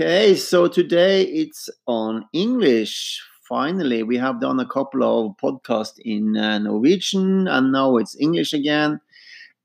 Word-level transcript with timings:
Okay, 0.00 0.34
so 0.34 0.66
today 0.66 1.24
it's 1.24 1.68
on 1.86 2.24
English. 2.32 3.20
Finally, 3.46 4.02
we 4.02 4.16
have 4.16 4.40
done 4.40 4.58
a 4.58 4.64
couple 4.64 5.02
of 5.04 5.36
podcasts 5.36 5.98
in 6.02 6.38
uh, 6.38 6.58
Norwegian 6.58 7.46
and 7.46 7.70
now 7.70 7.98
it's 7.98 8.18
English 8.18 8.54
again. 8.54 8.98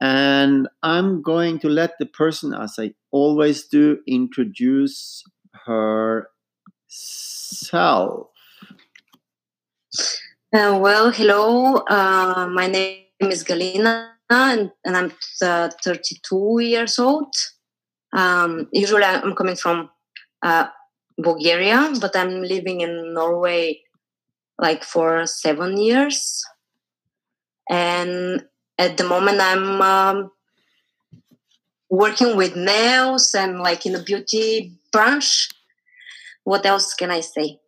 And 0.01 0.67
I'm 0.83 1.21
going 1.21 1.59
to 1.59 1.69
let 1.69 1.93
the 1.99 2.05
person, 2.05 2.53
as 2.53 2.75
I 2.77 2.95
always 3.11 3.65
do, 3.65 3.99
introduce 4.07 5.23
herself. 5.65 6.27
Uh, 10.51 10.77
well, 10.81 11.11
hello. 11.11 11.75
Uh, 11.87 12.49
my 12.51 12.67
name 12.67 13.05
is 13.21 13.45
Galina, 13.45 14.09
and, 14.29 14.69
and 14.83 14.97
I'm 14.97 15.13
uh, 15.41 15.69
32 15.81 16.59
years 16.59 16.99
old. 16.99 17.33
Um, 18.11 18.67
usually, 18.73 19.05
I'm 19.05 19.33
coming 19.33 19.55
from 19.55 19.91
uh, 20.45 20.67
Bulgaria, 21.17 21.91
but 21.99 22.15
I'm 22.15 22.43
living 22.43 22.81
in 22.81 23.13
Norway 23.13 23.81
like 24.59 24.83
for 24.83 25.25
seven 25.25 25.77
years. 25.77 26.43
And 27.69 28.45
at 28.77 28.97
the 28.97 29.05
moment, 29.05 29.41
I'm 29.41 29.81
um, 29.81 30.31
working 31.89 32.37
with 32.37 32.55
nails 32.55 33.33
and 33.33 33.59
like 33.59 33.85
in 33.85 33.93
the 33.93 34.03
beauty 34.03 34.77
branch. 34.91 35.49
What 36.43 36.65
else 36.65 36.93
can 36.93 37.09
I 37.09 37.21
say? 37.21 37.59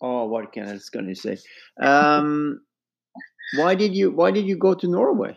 Oh, 0.00 0.24
what 0.24 0.52
can 0.52 0.68
I 0.68 0.78
going 0.90 1.08
to 1.08 1.14
say? 1.14 1.36
Um, 1.80 2.62
why 3.56 3.74
did 3.74 3.94
you 3.94 4.10
Why 4.10 4.30
did 4.30 4.46
you 4.46 4.56
go 4.56 4.74
to 4.74 4.88
Norway? 4.88 5.36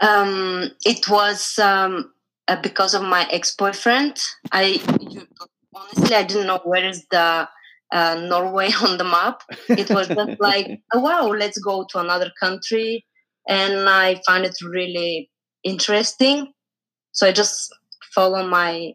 Um, 0.00 0.72
it 0.84 1.08
was 1.08 1.58
um, 1.60 2.12
uh, 2.52 2.60
because 2.60 2.94
of 2.94 3.02
my 3.02 3.26
ex 3.30 3.54
boyfriend. 3.56 4.16
I 4.52 4.80
honestly 5.74 6.16
I 6.16 6.22
didn't 6.22 6.46
know 6.46 6.60
where 6.64 6.86
is 6.86 7.04
the 7.10 7.48
uh, 7.92 8.14
Norway 8.28 8.70
on 8.82 8.98
the 8.98 9.04
map. 9.04 9.42
It 9.68 9.90
was 9.90 10.08
just 10.08 10.32
like, 10.40 10.80
oh, 10.92 11.00
wow, 11.00 11.28
let's 11.28 11.58
go 11.58 11.86
to 11.90 11.98
another 11.98 12.30
country, 12.38 13.04
and 13.48 13.88
I 13.88 14.20
find 14.26 14.44
it 14.44 14.56
really 14.62 15.30
interesting. 15.64 16.52
So 17.12 17.26
I 17.26 17.32
just 17.32 17.74
follow 18.14 18.46
my. 18.46 18.92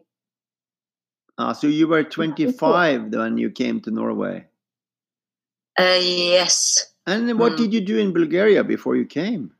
Ah, 1.38 1.52
so 1.52 1.68
you 1.68 1.86
were 1.86 2.02
25 2.02 3.14
when 3.14 3.38
you 3.38 3.50
came 3.50 3.80
to 3.82 3.90
Norway. 3.90 4.46
Uh, 5.78 5.98
yes. 6.02 6.92
And 7.06 7.38
what 7.38 7.52
Mm. 7.52 7.56
did 7.56 7.72
you 7.72 7.80
do 7.80 7.96
in 7.98 8.12
Bulgaria 8.12 8.64
before 8.64 8.96
you 8.96 9.06
came? 9.06 9.54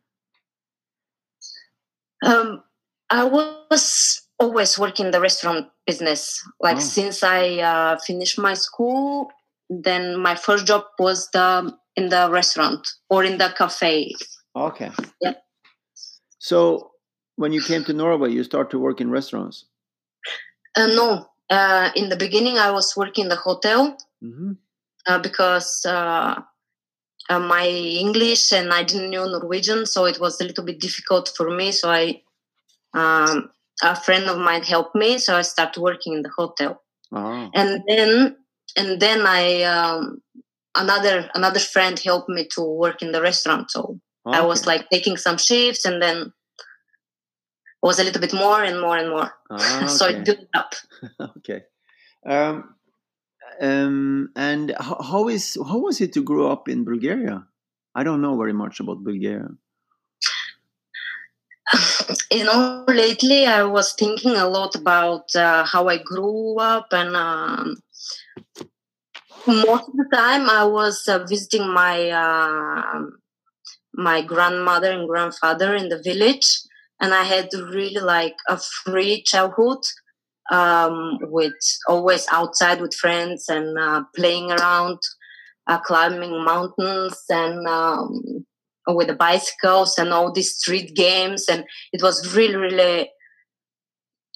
Um, 2.26 2.62
I 3.10 3.24
was 3.24 4.22
always 4.38 4.78
working 4.78 5.06
in 5.06 5.12
the 5.12 5.20
restaurant 5.20 5.66
business. 5.86 6.42
Like 6.60 6.76
Oh. 6.76 6.80
since 6.80 7.22
I 7.22 7.58
uh, 7.58 7.98
finished 8.06 8.38
my 8.38 8.54
school, 8.54 9.30
then 9.70 10.16
my 10.18 10.34
first 10.34 10.66
job 10.66 10.84
was 10.98 11.28
the 11.32 11.72
in 11.96 12.08
the 12.10 12.28
restaurant 12.30 12.86
or 13.10 13.24
in 13.24 13.38
the 13.38 13.48
cafe. 13.56 14.14
Okay. 14.54 14.90
Yeah. 15.20 15.34
So 16.38 16.92
when 17.36 17.52
you 17.52 17.62
came 17.62 17.84
to 17.84 17.92
Norway, 17.92 18.30
you 18.30 18.44
start 18.44 18.70
to 18.70 18.78
work 18.78 19.00
in 19.00 19.10
restaurants. 19.10 19.64
Uh, 20.76 20.86
no, 20.86 21.26
uh, 21.50 21.90
in 21.96 22.08
the 22.08 22.16
beginning 22.16 22.58
I 22.58 22.70
was 22.70 22.94
working 22.96 23.24
in 23.24 23.28
the 23.28 23.36
hotel 23.36 23.96
hmm 24.20 24.52
uh, 25.06 25.18
because 25.18 25.84
uh, 25.86 26.40
uh, 27.30 27.38
my 27.40 27.66
English 27.66 28.52
and 28.52 28.72
I 28.72 28.82
didn't 28.84 29.10
know 29.10 29.26
Norwegian, 29.26 29.86
so 29.86 30.04
it 30.04 30.20
was 30.20 30.40
a 30.40 30.44
little 30.44 30.64
bit 30.64 30.80
difficult 30.80 31.30
for 31.36 31.50
me. 31.50 31.72
So 31.72 31.90
I, 31.90 32.22
um, 32.94 33.50
a 33.82 33.94
friend 33.96 34.24
of 34.28 34.38
mine 34.38 34.62
helped 34.62 34.94
me, 34.94 35.18
so 35.18 35.36
I 35.36 35.42
started 35.42 35.80
working 35.80 36.12
in 36.14 36.22
the 36.22 36.30
hotel. 36.36 36.82
Ah. 37.10 37.48
and 37.54 37.82
then 37.88 38.36
and 38.76 39.00
then 39.00 39.20
i 39.26 39.62
um, 39.62 40.20
another 40.76 41.30
another 41.34 41.58
friend 41.58 41.98
helped 41.98 42.28
me 42.28 42.46
to 42.54 42.60
work 42.60 43.00
in 43.00 43.12
the 43.12 43.22
restaurant 43.22 43.70
so 43.70 43.98
i 44.26 44.42
was 44.44 44.66
like 44.66 44.84
taking 44.90 45.16
some 45.16 45.38
shifts 45.38 45.86
and 45.86 46.02
then 46.02 46.30
was 47.82 47.98
a 47.98 48.04
little 48.04 48.20
bit 48.20 48.34
more 48.34 48.62
and 48.62 48.78
more 48.84 48.98
and 49.00 49.08
more 49.08 49.32
Ah, 49.50 49.86
so 49.96 50.04
okay. 50.06 50.18
it 50.18 50.24
built 50.26 50.48
up 50.60 50.74
okay. 51.38 51.60
Um, 52.26 52.74
um, 53.60 54.28
and 54.36 54.74
how, 54.78 54.98
how 55.10 55.28
is 55.28 55.56
how 55.70 55.78
was 55.78 56.00
it 56.04 56.12
to 56.12 56.22
grow 56.22 56.50
up 56.52 56.68
in 56.68 56.84
Bulgaria? 56.84 57.46
I 57.94 58.04
don't 58.04 58.20
know 58.20 58.36
very 58.36 58.52
much 58.52 58.80
about 58.80 59.02
Bulgaria. 59.02 59.48
You 62.30 62.44
know 62.44 62.84
lately 62.88 63.46
i 63.46 63.62
was 63.62 63.92
thinking 63.94 64.36
a 64.36 64.48
lot 64.48 64.74
about 64.74 65.34
uh, 65.34 65.64
how 65.64 65.88
i 65.88 65.98
grew 65.98 66.56
up 66.58 66.86
and 66.92 67.14
um, 67.14 67.76
most 69.46 69.88
of 69.88 69.94
the 69.94 70.08
time 70.12 70.48
i 70.48 70.64
was 70.64 71.06
uh, 71.08 71.18
visiting 71.28 71.68
my 71.68 72.08
uh, 72.10 73.02
my 73.94 74.22
grandmother 74.22 74.90
and 74.90 75.08
grandfather 75.08 75.74
in 75.74 75.88
the 75.88 76.00
village 76.02 76.48
and 77.00 77.14
i 77.14 77.24
had 77.24 77.48
really 77.54 78.00
like 78.00 78.36
a 78.48 78.58
free 78.84 79.22
childhood 79.22 79.78
um, 80.50 81.18
with 81.22 81.52
always 81.88 82.26
outside 82.32 82.80
with 82.80 82.94
friends 82.94 83.48
and 83.48 83.78
uh, 83.78 84.02
playing 84.16 84.50
around 84.50 84.98
uh, 85.66 85.78
climbing 85.80 86.42
mountains 86.42 87.22
and 87.28 87.66
um, 87.66 88.46
with 88.88 89.06
the 89.08 89.14
bicycles 89.14 89.98
and 89.98 90.12
all 90.12 90.32
these 90.32 90.54
street 90.56 90.94
games 90.96 91.46
and 91.48 91.64
it 91.92 92.02
was 92.02 92.34
really 92.34 92.56
really 92.56 93.10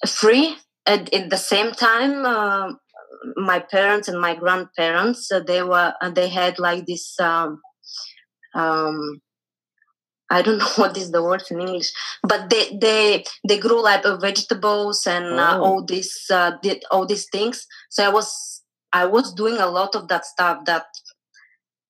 free 0.07 0.57
and 0.87 1.13
at 1.15 1.31
the 1.31 1.37
same 1.37 1.73
time 1.73 2.25
uh, 2.27 2.73
my 3.37 3.59
parents 3.61 4.09
and 4.09 4.21
my 4.21 4.35
grandparents 4.35 5.31
uh, 5.31 5.41
they 5.41 5.63
were 5.63 5.95
uh, 6.01 6.11
they 6.11 6.29
had 6.29 6.59
like 6.59 6.87
this 6.87 7.19
um, 7.21 7.61
um, 8.55 9.21
I 10.31 10.43
don't 10.43 10.59
know 10.63 10.69
what 10.77 10.97
is 10.97 11.11
the 11.11 11.23
word 11.23 11.43
in 11.51 11.61
English, 11.61 11.93
but 12.23 12.49
they 12.51 12.77
they 12.81 13.25
they 13.47 13.59
grew 13.59 13.83
like 13.83 14.05
uh, 14.07 14.17
vegetables 14.17 15.07
and 15.07 15.39
uh, 15.39 15.59
Oh. 15.59 15.65
all 15.65 15.85
these 15.85 16.15
uh, 16.31 16.53
did 16.63 16.83
all 16.91 17.07
these 17.07 17.27
things. 17.31 17.67
So 17.91 18.05
I 18.05 18.09
was 18.09 18.63
I 18.93 19.05
was 19.07 19.33
doing 19.35 19.59
a 19.59 19.67
lot 19.67 19.95
of 19.95 20.09
that 20.09 20.25
stuff 20.25 20.65
that 20.67 20.87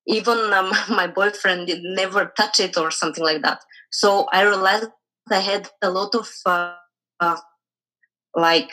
even 0.07 0.53
um, 0.53 0.73
my 0.91 1.07
boyfriend 1.07 1.67
did 1.67 1.83
never 1.83 2.33
touch 2.37 2.61
it 2.61 2.77
or 2.77 2.91
something 2.91 3.25
like 3.25 3.43
that. 3.43 3.61
So 3.91 4.27
I 4.33 4.43
realized 4.43 4.89
I 5.31 5.41
had 5.41 5.69
a 5.83 5.91
lot 5.91 6.15
of 6.15 6.29
uh, 6.47 6.75
uh, 7.21 7.37
like 8.35 8.71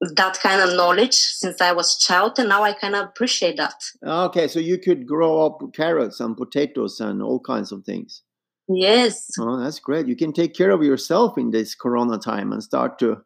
that 0.00 0.38
kind 0.40 0.60
of 0.60 0.76
knowledge 0.76 1.14
since 1.14 1.60
I 1.60 1.72
was 1.72 1.98
child, 1.98 2.38
and 2.38 2.48
now 2.48 2.62
I 2.62 2.72
kind 2.72 2.94
of 2.94 3.06
appreciate 3.06 3.56
that. 3.58 3.74
Okay, 4.04 4.48
so 4.48 4.58
you 4.58 4.78
could 4.78 5.06
grow 5.06 5.44
up 5.44 5.60
carrots 5.74 6.20
and 6.20 6.36
potatoes 6.36 7.00
and 7.00 7.22
all 7.22 7.40
kinds 7.40 7.70
of 7.72 7.84
things. 7.84 8.22
Yes. 8.68 9.30
Oh, 9.38 9.58
that's 9.58 9.80
great. 9.80 10.06
You 10.06 10.16
can 10.16 10.32
take 10.32 10.54
care 10.54 10.70
of 10.70 10.82
yourself 10.82 11.36
in 11.36 11.50
this 11.50 11.74
Corona 11.74 12.18
time 12.18 12.52
and 12.52 12.62
start 12.62 12.98
to 13.00 13.22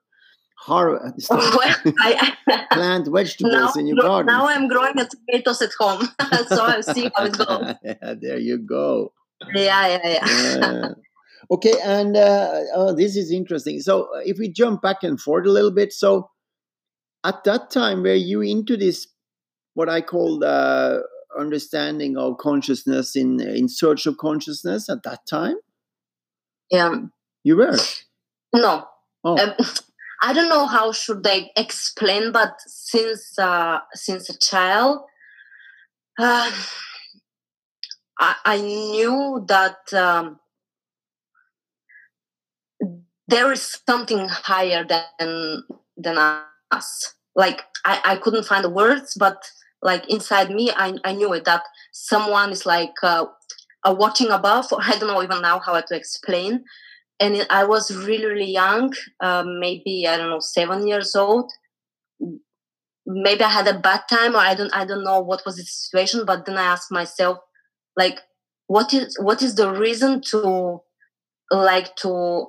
well, 0.68 1.12
I, 2.00 2.36
plant 2.72 3.08
vegetables 3.12 3.52
now, 3.52 3.72
in 3.80 3.86
your 3.86 3.96
garden. 3.96 4.26
now 4.26 4.48
I'm 4.48 4.68
growing 4.68 4.94
the 4.96 5.08
tomatoes 5.08 5.62
at 5.62 5.70
home, 5.78 6.08
so 6.48 6.64
I'll 6.64 6.82
see 6.82 7.10
how 7.14 7.24
it 7.24 7.36
goes. 7.38 7.74
yeah, 7.84 8.14
there 8.20 8.38
you 8.38 8.58
go. 8.58 9.12
Yeah, 9.54 9.86
yeah, 9.88 10.08
yeah. 10.08 10.28
Yeah. 10.28 10.88
okay, 11.50 11.74
and 11.84 12.16
uh, 12.16 12.60
oh, 12.74 12.94
this 12.94 13.16
is 13.16 13.30
interesting. 13.30 13.80
So, 13.80 14.04
uh, 14.14 14.20
if 14.24 14.38
we 14.38 14.48
jump 14.48 14.82
back 14.82 15.02
and 15.02 15.20
forth 15.20 15.46
a 15.46 15.50
little 15.50 15.72
bit, 15.72 15.92
so 15.92 16.30
at 17.24 17.44
that 17.44 17.70
time, 17.70 18.02
were 18.02 18.14
you 18.14 18.40
into 18.40 18.76
this 18.76 19.06
what 19.74 19.88
I 19.88 20.00
call 20.00 20.44
uh, 20.44 21.00
understanding 21.38 22.16
of 22.16 22.38
consciousness 22.38 23.16
in 23.16 23.40
in 23.40 23.68
search 23.68 24.06
of 24.06 24.16
consciousness 24.18 24.88
at 24.88 25.02
that 25.04 25.26
time? 25.28 25.56
yeah. 26.70 26.94
You 27.46 27.56
were. 27.58 27.76
No, 28.54 28.86
Oh, 29.24 29.38
um, 29.38 29.54
I 30.24 30.32
don't 30.32 30.48
know 30.48 30.64
how 30.64 30.90
should 30.90 31.26
I 31.26 31.50
explain, 31.54 32.32
but 32.32 32.54
since 32.66 33.38
uh, 33.38 33.80
since 33.92 34.30
a 34.30 34.38
child, 34.38 35.00
uh, 36.18 36.50
I, 38.18 38.34
I 38.46 38.60
knew 38.62 39.44
that 39.48 39.92
um, 39.92 40.40
there 43.28 43.52
is 43.52 43.82
something 43.86 44.26
higher 44.30 44.82
than 44.82 45.64
than 45.98 46.16
us. 46.70 47.14
Like 47.36 47.60
I, 47.84 48.00
I 48.12 48.16
couldn't 48.16 48.46
find 48.46 48.64
the 48.64 48.70
words, 48.70 49.14
but 49.18 49.50
like 49.82 50.08
inside 50.08 50.50
me, 50.50 50.70
I, 50.74 50.94
I 51.04 51.12
knew 51.12 51.34
it 51.34 51.44
that 51.44 51.64
someone 51.92 52.50
is 52.50 52.64
like 52.64 52.94
uh, 53.02 53.26
watching 53.84 54.30
above. 54.30 54.72
Or 54.72 54.78
I 54.82 54.96
don't 54.96 55.08
know 55.08 55.22
even 55.22 55.42
now 55.42 55.58
how 55.60 55.78
to 55.78 55.94
explain. 55.94 56.64
And 57.20 57.46
I 57.48 57.64
was 57.64 57.94
really 57.94 58.26
really 58.26 58.50
young, 58.50 58.92
um, 59.20 59.60
maybe 59.60 60.06
I 60.06 60.16
don't 60.16 60.30
know 60.30 60.40
seven 60.40 60.86
years 60.86 61.14
old. 61.14 61.50
Maybe 63.06 63.44
I 63.44 63.50
had 63.50 63.68
a 63.68 63.78
bad 63.78 64.02
time, 64.08 64.34
or 64.34 64.38
I 64.38 64.54
don't 64.54 64.74
I 64.74 64.84
don't 64.84 65.04
know 65.04 65.20
what 65.20 65.42
was 65.46 65.56
the 65.56 65.62
situation. 65.62 66.24
But 66.26 66.46
then 66.46 66.58
I 66.58 66.64
asked 66.64 66.90
myself, 66.90 67.38
like, 67.96 68.20
what 68.66 68.94
is 68.94 69.16
what 69.20 69.42
is 69.42 69.54
the 69.54 69.70
reason 69.70 70.20
to 70.22 70.80
like 71.50 71.94
to 71.96 72.46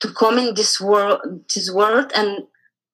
to 0.00 0.12
come 0.12 0.38
in 0.38 0.54
this 0.54 0.80
world 0.80 1.20
this 1.54 1.70
world 1.72 2.12
and 2.14 2.44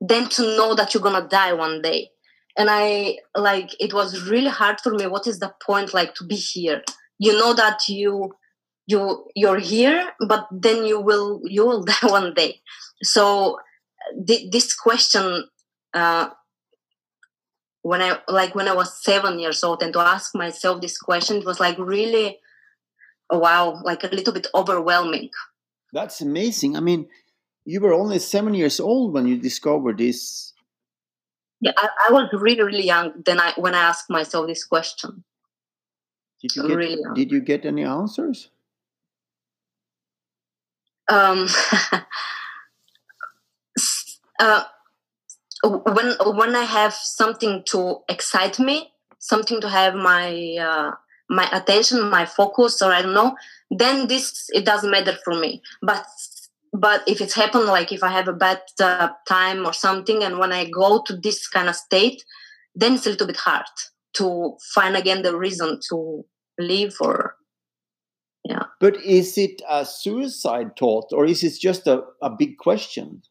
then 0.00 0.28
to 0.28 0.42
know 0.56 0.74
that 0.74 0.94
you're 0.94 1.02
gonna 1.02 1.26
die 1.28 1.52
one 1.52 1.82
day 1.82 2.08
and 2.56 2.68
i 2.70 3.16
like 3.36 3.70
it 3.80 3.92
was 3.92 4.28
really 4.28 4.48
hard 4.48 4.80
for 4.80 4.92
me 4.94 5.06
what 5.06 5.26
is 5.26 5.38
the 5.38 5.52
point 5.64 5.92
like 5.94 6.14
to 6.14 6.24
be 6.24 6.36
here 6.36 6.82
you 7.18 7.32
know 7.32 7.52
that 7.54 7.80
you 7.88 8.32
you 8.86 9.26
you're 9.34 9.58
here 9.58 10.10
but 10.26 10.46
then 10.50 10.84
you 10.84 11.00
will 11.00 11.40
you 11.44 11.66
will 11.66 11.82
die 11.84 12.06
one 12.08 12.34
day. 12.34 12.60
So 13.02 13.58
th- 14.26 14.50
this 14.50 14.74
question 14.74 15.48
uh, 15.94 16.30
when 17.82 18.00
i 18.00 18.18
like 18.28 18.54
when 18.54 18.68
i 18.68 18.74
was 18.74 19.02
seven 19.02 19.38
years 19.38 19.62
old 19.64 19.82
and 19.82 19.92
to 19.92 20.00
ask 20.00 20.34
myself 20.34 20.80
this 20.80 20.98
question 20.98 21.38
it 21.38 21.44
was 21.44 21.60
like 21.60 21.76
really 21.78 22.38
wow 23.30 23.80
like 23.84 24.04
a 24.04 24.08
little 24.08 24.32
bit 24.32 24.46
overwhelming. 24.54 25.30
That's 25.92 26.20
amazing. 26.20 26.76
I 26.76 26.80
mean 26.80 27.08
you 27.64 27.80
were 27.80 27.94
only 27.94 28.18
seven 28.18 28.54
years 28.54 28.80
old 28.80 29.12
when 29.12 29.26
you 29.26 29.36
discovered 29.36 29.98
this. 29.98 30.52
Yeah 31.60 31.72
i, 31.76 31.88
I 32.08 32.12
was 32.12 32.28
really 32.32 32.62
really 32.62 32.86
young 32.86 33.12
then 33.24 33.38
i 33.38 33.52
when 33.56 33.74
i 33.74 33.82
asked 33.82 34.10
myself 34.10 34.46
this 34.46 34.64
question. 34.64 35.24
Did 36.40 36.56
you 36.56 36.68
get, 36.68 36.76
really 36.76 37.02
did 37.14 37.30
you 37.30 37.40
get 37.40 37.64
any 37.64 37.84
answers 37.84 38.50
um 41.08 41.46
uh, 44.40 44.64
when 45.64 46.14
when 46.36 46.56
i 46.56 46.64
have 46.64 46.92
something 46.92 47.62
to 47.66 47.98
excite 48.08 48.58
me 48.58 48.92
something 49.18 49.60
to 49.60 49.68
have 49.68 49.94
my 49.94 50.56
uh, 50.60 50.92
my 51.28 51.48
attention 51.52 52.10
my 52.10 52.26
focus 52.26 52.82
or 52.82 52.92
i 52.92 53.02
don't 53.02 53.14
know 53.14 53.34
then 53.78 54.06
this 54.06 54.48
it 54.52 54.64
doesn't 54.64 54.90
matter 54.90 55.16
for 55.24 55.34
me. 55.34 55.62
But 55.80 56.06
but 56.72 57.02
if 57.06 57.20
it's 57.20 57.34
happened 57.34 57.66
like 57.66 57.92
if 57.92 58.02
i 58.02 58.08
have 58.08 58.28
a 58.28 58.32
bad 58.32 58.60
uh, 58.80 59.10
time 59.28 59.66
or 59.66 59.72
something 59.72 60.22
and 60.22 60.38
when 60.38 60.52
i 60.52 60.68
go 60.68 61.02
to 61.02 61.16
this 61.16 61.46
kind 61.48 61.68
of 61.68 61.76
state 61.76 62.24
then 62.74 62.94
it's 62.94 63.06
a 63.06 63.10
little 63.10 63.26
bit 63.26 63.36
hard 63.36 63.66
to 64.14 64.56
find 64.74 64.96
again 64.96 65.20
the 65.22 65.36
reason 65.36 65.78
to 65.90 66.24
live 66.58 66.96
or 67.00 67.36
yeah 68.44 68.64
but 68.80 68.96
is 69.02 69.38
it 69.38 69.62
a 69.68 69.84
suicide 69.84 70.76
thought 70.78 71.12
or 71.12 71.24
is 71.24 71.42
it 71.42 71.58
just 71.60 71.86
a, 71.86 72.02
a 72.20 72.30
big 72.30 72.58
question 72.58 73.22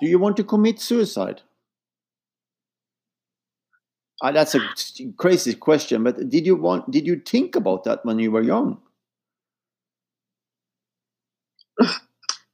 do 0.00 0.06
you 0.06 0.18
want 0.18 0.36
to 0.36 0.44
commit 0.44 0.80
suicide 0.80 1.42
uh, 4.22 4.32
that's 4.32 4.54
a 4.54 4.60
crazy 5.18 5.54
question, 5.54 6.02
but 6.02 6.30
did 6.30 6.46
you 6.46 6.56
want? 6.56 6.90
Did 6.90 7.06
you 7.06 7.16
think 7.16 7.54
about 7.56 7.84
that 7.84 8.04
when 8.06 8.18
you 8.18 8.30
were 8.30 8.42
young? 8.42 8.78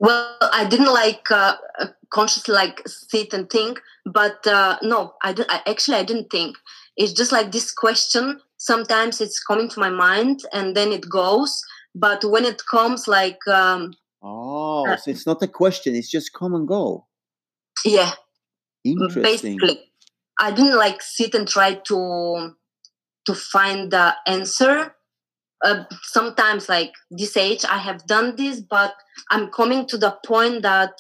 Well, 0.01 0.35
I 0.41 0.65
didn't 0.65 0.93
like 0.93 1.31
uh, 1.31 1.57
uh, 1.79 1.89
consciously 2.09 2.55
like 2.55 2.81
sit 2.89 3.35
and 3.35 3.51
think, 3.51 3.81
but 4.07 4.47
uh, 4.47 4.79
no, 4.83 5.13
I, 5.23 5.35
did, 5.35 5.45
I 5.51 5.61
actually 5.67 5.99
I 5.99 6.05
didn't 6.05 6.31
think. 6.31 6.57
It's 7.01 7.13
just 7.13 7.33
like 7.33 7.51
this 7.51 7.73
question. 7.73 8.41
Sometimes 8.59 9.21
it's 9.21 9.43
coming 9.43 9.69
to 9.71 9.81
my 9.81 9.91
mind 9.91 10.41
and 10.53 10.77
then 10.77 10.93
it 10.93 11.09
goes, 11.09 11.63
but 11.95 12.23
when 12.25 12.45
it 12.45 12.63
comes, 12.71 13.09
like 13.09 13.39
um, 13.49 13.95
oh, 14.23 14.87
uh, 14.87 14.97
so 14.97 15.11
it's 15.11 15.27
not 15.27 15.43
a 15.43 15.49
question; 15.49 15.95
it's 15.95 16.11
just 16.11 16.33
come 16.35 16.55
and 16.55 16.69
go. 16.69 17.07
Yeah, 17.85 18.13
interesting. 18.85 19.57
Basically 19.57 19.91
I 20.41 20.51
didn't 20.51 20.77
like 20.77 21.03
sit 21.03 21.35
and 21.35 21.47
try 21.47 21.75
to 21.75 22.55
to 23.27 23.35
find 23.35 23.91
the 23.91 24.15
answer. 24.27 24.95
Uh, 25.63 25.85
sometimes, 26.03 26.71
like 26.71 26.93
this 27.11 27.37
age, 27.37 27.67
I 27.69 27.77
have 27.77 28.07
done 28.07 28.35
this, 28.37 28.61
but 28.61 28.95
I'm 29.31 29.51
coming 29.51 29.87
to 29.89 29.99
the 29.99 30.17
point 30.25 30.63
that 30.63 30.93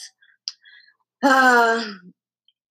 uh, 1.22 1.82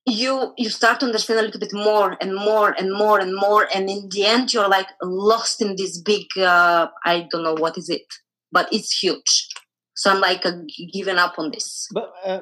you 0.06 0.54
you 0.58 0.70
start 0.70 1.00
to 1.02 1.06
understand 1.06 1.40
a 1.40 1.44
little 1.44 1.60
bit 1.60 1.74
more 1.74 2.18
and 2.22 2.34
more 2.36 2.72
and 2.72 2.92
more 2.92 3.20
and 3.20 3.36
more, 3.36 3.68
and 3.74 3.90
in 3.90 4.10
the 4.10 4.26
end, 4.26 4.54
you're 4.54 4.70
like 4.70 4.88
lost 5.02 5.62
in 5.62 5.76
this 5.76 6.02
big. 6.02 6.26
Uh, 6.38 6.88
I 7.06 7.28
don't 7.32 7.44
know 7.44 7.56
what 7.56 7.78
is 7.78 7.90
it, 7.90 8.06
but 8.52 8.72
it's 8.72 8.98
huge. 8.98 9.48
So 9.96 10.12
I'm 10.12 10.22
like 10.22 10.46
uh, 10.46 10.54
giving 10.94 11.18
up 11.18 11.36
on 11.38 11.52
this. 11.52 11.88
But 11.94 12.14
uh, 12.26 12.40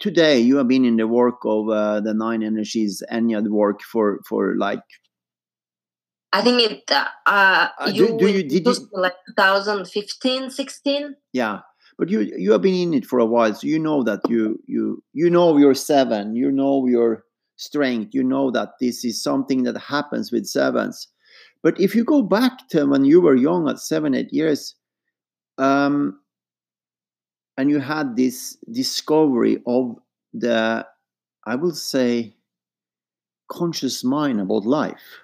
today 0.00 0.40
you 0.40 0.56
have 0.56 0.68
been 0.68 0.84
in 0.84 0.96
the 0.96 1.06
work 1.06 1.44
of 1.44 1.68
uh, 1.68 2.00
the 2.00 2.14
nine 2.14 2.42
energies 2.42 3.02
any 3.10 3.34
other 3.34 3.50
work 3.50 3.80
for 3.82 4.20
for 4.28 4.56
like 4.56 4.82
i 6.32 6.42
think 6.42 6.60
it 6.60 6.90
uh, 6.90 7.06
uh 7.26 7.68
you, 7.92 8.08
do, 8.08 8.18
do 8.18 8.28
you 8.28 8.42
did 8.42 8.66
you, 8.66 8.88
like 8.92 9.14
2015 9.28 10.50
16 10.50 11.14
yeah 11.32 11.60
but 11.98 12.08
you 12.08 12.20
you 12.36 12.52
have 12.52 12.62
been 12.62 12.74
in 12.74 12.94
it 12.94 13.06
for 13.06 13.18
a 13.18 13.26
while 13.26 13.54
so 13.54 13.66
you 13.66 13.78
know 13.78 14.02
that 14.02 14.20
you 14.28 14.60
you 14.66 15.02
you 15.12 15.30
know 15.30 15.56
your 15.56 15.74
seven 15.74 16.34
you 16.34 16.50
know 16.50 16.86
your 16.86 17.24
strength 17.56 18.14
you 18.14 18.22
know 18.22 18.50
that 18.50 18.70
this 18.80 19.04
is 19.04 19.22
something 19.22 19.62
that 19.62 19.76
happens 19.78 20.32
with 20.32 20.46
sevens. 20.46 21.08
But 21.62 21.80
if 21.80 21.94
you 21.94 22.04
go 22.04 22.20
back 22.20 22.68
to 22.70 22.84
when 22.84 23.04
you 23.04 23.20
were 23.20 23.36
young 23.36 23.68
at 23.68 23.78
seven 23.78 24.14
eight 24.14 24.32
years 24.32 24.74
um 25.58 26.18
and 27.56 27.70
you 27.70 27.78
had 27.78 28.16
this 28.16 28.56
discovery 28.72 29.62
of 29.66 29.96
the 30.32 30.84
i 31.46 31.54
will 31.54 31.74
say 31.74 32.34
conscious 33.48 34.02
mind 34.02 34.40
about 34.40 34.64
life. 34.66 35.20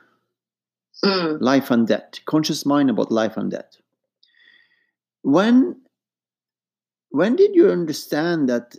Mm. 1.05 1.40
life 1.40 1.70
and 1.70 1.88
death 1.88 2.25
conscious 2.26 2.67
mind 2.67 2.90
about 2.90 3.11
life 3.11 3.37
and 3.37 3.50
death. 3.50 3.76
When 5.22 5.81
when 7.11 7.37
did 7.37 7.55
you 7.55 7.71
understand 7.71 8.49
that 8.49 8.77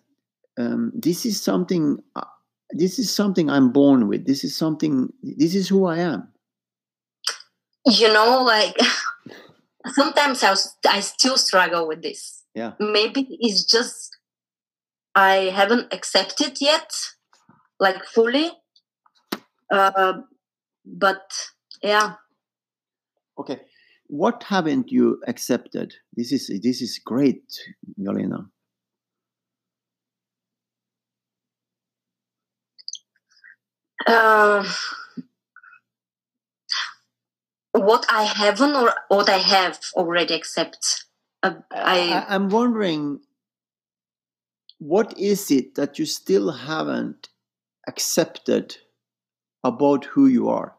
um, 0.57 0.91
this 0.95 1.25
is 1.25 1.41
something 1.41 1.99
uh, 2.15 2.25
this 2.71 2.99
is 2.99 3.13
something 3.13 3.49
i'm 3.49 3.71
born 3.71 4.07
with? 4.07 4.25
This 4.25 4.43
is 4.43 4.55
something 4.55 5.11
this 5.21 5.55
is 5.55 5.67
who 5.69 5.85
i 5.85 5.97
am. 5.97 6.27
You 7.85 8.11
know 8.13 8.43
like 8.43 8.75
sometimes 9.87 10.43
I, 10.43 10.51
was, 10.51 10.75
I 10.87 10.99
still 11.01 11.37
struggle 11.37 11.87
with 11.87 12.01
this. 12.01 12.43
Yeah. 12.55 12.73
Maybe 12.79 13.27
it's 13.39 13.63
just 13.63 14.17
i 15.15 15.51
haven't 15.53 15.93
accepted 15.93 16.61
yet 16.61 16.91
like 17.79 18.03
fully. 18.05 18.51
Uh, 19.69 20.21
but 20.85 21.31
yeah. 21.81 22.13
Okay 23.37 23.61
what 24.11 24.43
haven't 24.43 24.91
you 24.91 25.21
accepted 25.25 25.93
this 26.17 26.33
is 26.33 26.47
this 26.61 26.81
is 26.81 26.99
great 26.99 27.45
Galina. 27.97 28.45
Uh, 34.05 34.69
what 37.71 38.05
I 38.09 38.23
haven't 38.23 38.75
or 38.75 38.93
what 39.07 39.29
I 39.29 39.37
have 39.37 39.79
already 39.95 40.33
accepted. 40.33 41.05
Uh, 41.41 41.53
I, 41.71 42.25
I'm 42.27 42.49
wondering 42.49 43.21
what 44.79 45.17
is 45.17 45.49
it 45.51 45.75
that 45.75 45.97
you 45.99 46.05
still 46.05 46.51
haven't 46.51 47.29
accepted 47.87 48.75
about 49.63 50.03
who 50.03 50.27
you 50.27 50.49
are? 50.49 50.75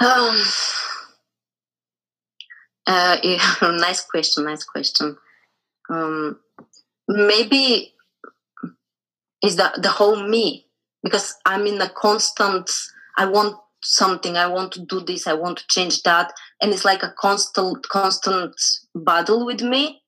Um, 0.00 0.42
uh, 2.86 3.18
yeah, 3.22 3.54
nice 3.62 4.04
question. 4.04 4.44
Nice 4.44 4.64
question. 4.64 5.16
Um, 5.90 6.38
maybe 7.08 7.94
is 9.44 9.56
that 9.56 9.82
the 9.82 9.90
whole 9.90 10.28
me 10.28 10.66
because 11.02 11.34
I'm 11.44 11.66
in 11.66 11.80
a 11.80 11.88
constant. 11.88 12.70
I 13.18 13.26
want 13.26 13.56
something 13.82 14.36
i 14.36 14.46
want 14.46 14.72
to 14.72 14.80
do 14.86 15.00
this 15.00 15.26
i 15.26 15.32
want 15.32 15.58
to 15.58 15.64
change 15.68 16.02
that 16.02 16.32
and 16.60 16.72
it's 16.72 16.84
like 16.84 17.02
a 17.02 17.12
constant 17.18 17.86
constant 17.88 18.54
battle 18.94 19.44
with 19.44 19.60
me 19.60 20.00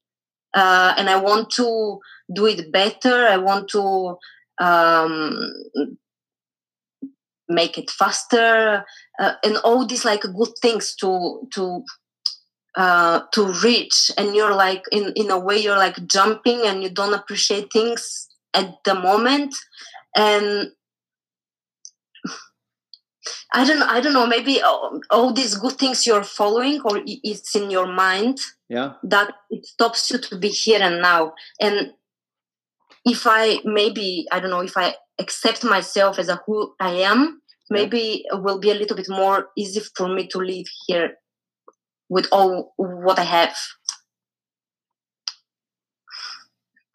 uh, 0.55 0.95
and 0.97 1.11
i 1.11 1.17
want 1.17 1.50
to 1.50 1.99
do 2.33 2.47
it 2.47 2.71
better 2.73 3.26
i 3.26 3.37
want 3.37 3.69
to 3.69 4.17
um, 4.61 5.53
make 7.49 7.76
it 7.76 7.91
faster 7.91 8.85
uh, 9.18 9.35
and 9.44 9.56
all 9.59 9.87
these 9.87 10.04
like 10.04 10.23
good 10.23 10.52
things 10.61 10.94
to 10.97 11.47
to 11.54 11.85
uh, 12.76 13.21
to 13.33 13.52
reach. 13.62 14.11
And 14.16 14.35
you're 14.35 14.54
like 14.54 14.85
in 14.90 15.12
in 15.16 15.30
a 15.30 15.38
way 15.38 15.59
you're 15.59 15.78
like 15.78 16.06
jumping 16.06 16.62
and 16.64 16.83
you 16.83 16.90
don't 16.90 17.14
appreciate 17.14 17.73
things 17.73 18.28
at 18.52 18.76
the 18.85 18.94
moment. 18.94 19.54
And 20.16 20.73
I 23.52 23.64
don't 23.64 23.83
I 23.83 24.00
don't 24.00 24.12
know 24.12 24.26
maybe 24.26 24.61
all, 24.61 25.00
all, 25.11 25.33
these 25.33 25.54
good 25.56 25.78
things 25.78 26.06
you're 26.06 26.25
following 26.25 26.80
or 26.85 27.00
it's 27.04 27.54
in 27.54 27.71
your 27.71 27.87
mind 27.87 28.38
yeah. 28.68 28.94
that 29.04 29.33
it 29.50 29.64
stops 29.64 30.11
you 30.11 30.18
to 30.18 30.37
be 30.37 30.49
here 30.49 30.83
and 30.83 31.00
now. 31.00 31.35
And 31.61 31.92
if 33.04 33.26
I 33.26 33.61
maybe 33.64 34.26
I 34.33 34.40
don't 34.40 34.50
know 34.50 34.62
if 34.62 34.76
I 34.76 34.94
accept 35.18 35.62
myself 35.62 36.18
as 36.18 36.28
a 36.28 36.40
who 36.47 36.75
I 36.80 36.90
am 36.90 37.40
maybe 37.71 38.25
yeah. 38.25 38.37
it 38.37 38.42
will 38.42 38.59
be 38.59 38.71
a 38.71 38.75
little 38.75 38.97
bit 38.97 39.09
more 39.09 39.49
easy 39.56 39.80
for 39.97 40.09
me 40.09 40.26
to 40.28 40.38
live 40.38 40.66
here 40.87 41.18
with 42.09 42.26
all 42.33 42.73
what 42.76 43.18
I 43.18 43.25
have. 43.25 43.56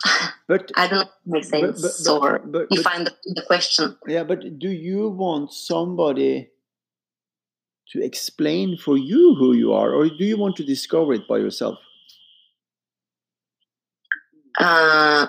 But 0.47 0.71
I 0.75 0.88
don't 0.88 1.07
know 1.25 1.38
if 1.38 1.53
it 1.53 1.61
makes 1.61 1.81
sense 1.81 1.81
but- 1.81 2.21
but- 2.21 2.23
or 2.23 2.39
but- 2.39 2.69
but- 2.69 2.88
I 2.88 3.03
the 3.03 3.43
question. 3.45 3.97
yeah, 4.07 4.23
but 4.23 4.59
do 4.59 4.69
you 4.69 5.09
want 5.09 5.53
somebody 5.53 6.49
to 7.91 8.03
explain 8.03 8.77
for 8.77 8.97
you 8.97 9.35
who 9.35 9.53
you 9.53 9.73
are, 9.73 9.93
or 9.93 10.07
do 10.09 10.23
you 10.23 10.38
want 10.38 10.55
to 10.57 10.63
discover 10.63 11.13
it 11.13 11.27
by 11.27 11.38
yourself? 11.38 11.77
Uh, 14.59 15.27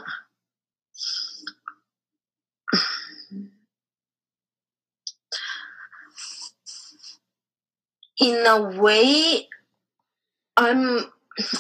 in 8.21 8.47
a 8.47 8.63
way, 8.81 9.49
I'm. 10.57 11.13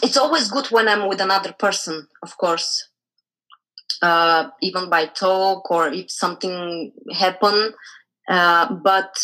It's 0.02 0.16
always 0.16 0.50
good 0.50 0.66
when 0.66 0.88
I'm 0.88 1.08
with 1.08 1.20
another 1.20 1.52
person, 1.52 2.08
of 2.22 2.36
course. 2.36 2.88
Uh, 4.02 4.50
even 4.62 4.88
by 4.88 5.06
talk 5.06 5.70
or 5.70 5.88
if 5.88 6.10
something 6.10 6.92
happen, 7.12 7.74
uh, 8.28 8.72
but 8.74 9.14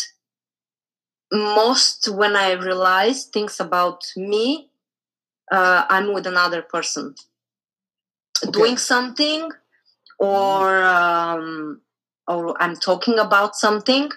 most 1.31 2.07
when 2.09 2.35
I 2.35 2.53
realize 2.53 3.25
things 3.25 3.59
about 3.59 4.03
me, 4.15 4.69
uh, 5.51 5.85
I'm 5.89 6.13
with 6.13 6.27
another 6.27 6.61
person 6.61 7.15
Okay. 8.43 8.51
doing 8.51 8.77
something 8.77 9.49
or 10.19 10.83
um, 10.83 11.81
or 12.27 12.61
I'm 12.61 12.75
talking 12.75 13.19
about 13.19 13.55
something 13.55 14.11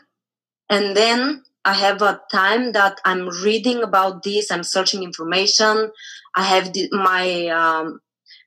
and 0.70 0.96
then 0.96 1.44
I 1.64 1.74
have 1.74 2.00
a 2.02 2.20
time 2.32 2.72
that 2.72 3.00
I'm 3.04 3.28
reading 3.44 3.82
about 3.82 4.22
this 4.22 4.50
I'm 4.50 4.62
searching 4.62 5.02
information. 5.02 5.90
I 6.34 6.42
have 6.44 6.72
the, 6.72 6.88
my 6.92 7.46
um, 7.48 8.00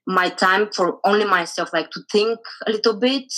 my 0.05 0.29
time 0.29 0.69
for 0.73 0.99
only 1.05 1.25
myself 1.25 1.71
like 1.73 1.91
to 1.91 2.01
think 2.11 2.39
a 2.65 2.71
little 2.71 2.95
bit. 2.99 3.31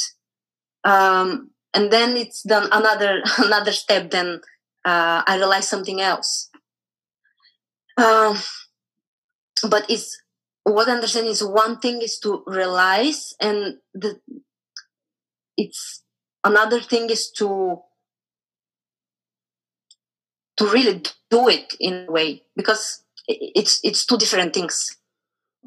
Um, 0.83 1.51
and 1.73 1.91
then 1.91 2.15
it's 2.15 2.41
done 2.43 2.69
another 2.71 3.21
another 3.37 3.71
step 3.71 4.11
then 4.11 4.39
uh, 4.85 5.23
I 5.25 5.35
realize 5.37 5.67
something 5.67 5.99
else. 5.99 6.49
Um, 7.97 8.37
but 9.69 9.89
it's 9.89 10.17
what 10.63 10.87
I 10.87 10.93
understand 10.93 11.27
is 11.27 11.43
one 11.43 11.79
thing 11.79 12.01
is 12.01 12.19
to 12.19 12.43
realize, 12.47 13.33
and 13.39 13.77
the 13.93 14.19
it's 15.57 16.03
another 16.43 16.79
thing 16.79 17.09
is 17.09 17.31
to 17.37 17.79
to 20.57 20.65
really 20.67 21.01
do 21.29 21.47
it 21.49 21.73
in 21.79 22.05
a 22.07 22.11
way 22.11 22.43
because 22.55 23.03
it's 23.27 23.79
it's 23.83 24.05
two 24.05 24.17
different 24.17 24.53
things. 24.53 24.97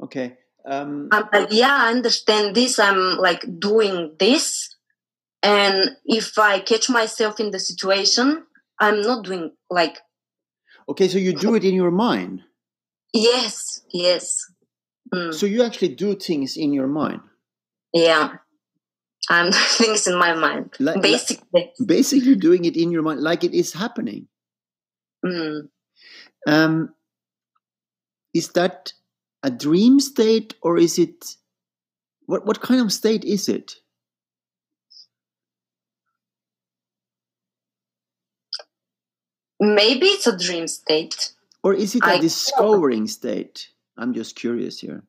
Okay. 0.02 0.36
Um, 0.64 1.08
I'm 1.12 1.46
yeah, 1.50 1.74
I 1.86 1.90
understand 1.90 2.54
this. 2.54 2.78
I'm 2.78 3.16
like 3.18 3.42
doing 3.58 4.14
this, 4.18 4.74
and 5.42 5.96
if 6.04 6.38
I 6.38 6.60
catch 6.60 6.90
myself 6.90 7.40
in 7.40 7.50
the 7.50 7.58
situation, 7.58 8.44
I'm 8.78 9.00
not 9.02 9.24
doing 9.24 9.52
like 9.70 9.98
okay, 10.88 11.08
so 11.08 11.18
you 11.18 11.32
do 11.34 11.54
it 11.54 11.64
in 11.64 11.74
your 11.74 11.90
mind. 11.90 12.42
yes, 13.14 13.82
yes, 13.92 14.44
Mm, 15.14 15.32
So 15.32 15.46
you 15.46 15.62
actually 15.64 15.94
do 15.96 16.14
things 16.16 16.56
in 16.56 16.72
your 16.74 16.86
mind. 16.86 17.20
yeah. 17.94 18.36
I'm 19.30 19.50
doing 19.56 19.64
things 19.80 20.06
in 20.06 20.16
my 20.18 20.34
mind, 20.34 20.76
Like- 20.78 20.96
like- 20.96 21.02
basically. 21.02 21.72
Basically, 21.84 22.36
doing 22.36 22.64
it 22.66 22.76
in 22.76 22.90
your 22.90 23.02
mind, 23.02 23.20
like 23.20 23.42
it 23.44 23.54
is 23.54 23.72
happening. 23.72 24.28
Mm. 25.24 25.68
Um, 26.46 26.94
is 28.34 28.48
that 28.50 28.92
a 29.42 29.50
dream 29.50 30.00
state, 30.00 30.54
or 30.62 30.78
is 30.78 30.98
it 30.98 31.36
what? 32.26 32.46
What 32.46 32.60
kind 32.60 32.80
of 32.80 32.92
state 32.92 33.24
is 33.24 33.48
it? 33.48 33.76
Maybe 39.60 40.06
it's 40.06 40.26
a 40.26 40.36
dream 40.38 40.68
state. 40.68 41.32
Or 41.64 41.74
is 41.74 41.94
it 41.96 42.04
a 42.04 42.06
I- 42.14 42.20
discovering 42.20 43.08
state? 43.08 43.70
I'm 43.96 44.14
just 44.14 44.36
curious 44.36 44.78
here. 44.78 45.02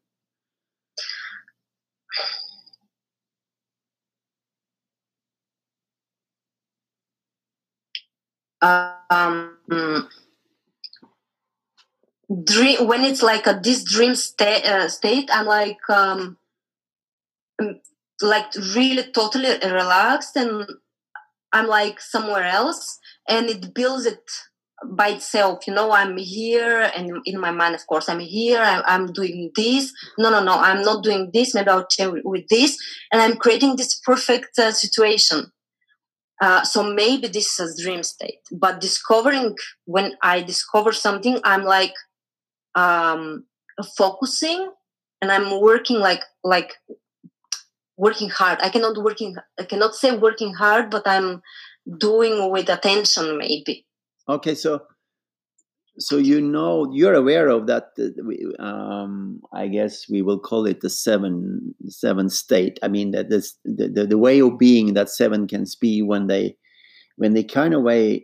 Um, 8.62 9.58
dream 12.44 12.88
when 12.88 13.04
it's 13.04 13.24
like 13.24 13.48
a 13.48 13.60
this 13.62 13.84
dream 13.84 14.12
uh, 14.12 14.88
state, 14.88 15.30
I'm 15.32 15.46
like 15.46 15.80
um, 15.90 16.38
like 18.22 18.54
really 18.76 19.04
totally 19.12 19.58
relaxed, 19.64 20.36
and 20.36 20.66
I'm 21.54 21.68
like 21.68 22.00
somewhere 22.02 22.44
else, 22.44 23.00
and 23.28 23.50
it 23.50 23.74
builds 23.74 24.06
it 24.06 24.24
by 24.86 25.10
itself. 25.10 25.68
You 25.68 25.74
know, 25.74 25.92
I'm 25.92 26.18
here, 26.18 26.92
and 26.96 27.20
in 27.26 27.40
my 27.40 27.52
mind, 27.52 27.76
of 27.76 27.86
course, 27.88 28.10
I'm 28.10 28.20
here. 28.20 28.62
I'm, 28.62 28.84
I'm 28.86 29.14
doing 29.14 29.52
this. 29.56 29.92
No, 30.18 30.30
no, 30.30 30.44
no, 30.44 30.54
I'm 30.54 30.84
not 30.84 31.04
doing 31.04 31.32
this. 31.34 31.54
Maybe 31.54 31.70
I'll 31.70 31.88
change 31.88 32.14
with- 32.14 32.26
with 32.26 32.48
this, 32.50 32.78
and 33.12 33.22
I'm 33.22 33.38
creating 33.38 33.76
this 33.76 34.00
perfect 34.00 34.60
uh, 34.60 34.72
situation. 34.72 35.52
Uh, 36.42 36.64
so 36.64 36.84
maybe 36.84 37.28
this 37.28 37.60
is 37.60 37.80
a 37.80 37.84
dream 37.84 38.02
state 38.02 38.40
but 38.52 38.80
discovering 38.80 39.54
when 39.86 40.14
i 40.22 40.42
discover 40.42 40.94
something 40.94 41.38
i'm 41.44 41.64
like 41.64 41.94
um 42.76 43.44
focusing 43.98 44.72
and 45.22 45.32
i'm 45.32 45.60
working 45.60 46.00
like 46.00 46.24
like 46.44 46.76
working 47.98 48.30
hard. 48.30 48.58
I 48.62 48.70
cannot 48.70 48.98
working 49.04 49.36
i 49.60 49.64
cannot 49.64 49.94
say 49.96 50.16
working 50.16 50.54
hard 50.54 50.90
but 50.90 51.06
i'm 51.06 51.42
doing 51.98 52.52
with 52.52 52.70
attention 52.70 53.38
maybe. 53.38 53.86
Okay, 54.28 54.56
so 54.56 54.84
so 56.00 56.18
you 56.18 56.42
know 56.42 56.90
you're 56.94 57.14
aware 57.14 57.50
of 57.50 57.68
that. 57.68 57.90
uh, 58.00 58.64
Um, 58.64 59.42
I 59.54 59.68
guess 59.68 60.10
we 60.10 60.22
will 60.22 60.40
call 60.40 60.66
it 60.66 60.82
the 60.82 60.90
seven 60.90 61.76
seven 61.88 62.30
state. 62.30 62.80
I 62.84 62.88
mean 62.88 63.12
that 63.12 63.30
this 63.30 63.56
the, 63.66 63.88
the 63.88 64.06
the 64.08 64.18
way 64.18 64.42
of 64.42 64.58
being 64.58 64.94
that 64.94 65.10
seven 65.10 65.48
can 65.48 65.66
be 65.82 66.02
when 66.02 66.28
they 66.28 66.58
when 67.18 67.34
they 67.34 67.44
kind 67.44 67.74
of 67.74 67.84
way 67.84 68.24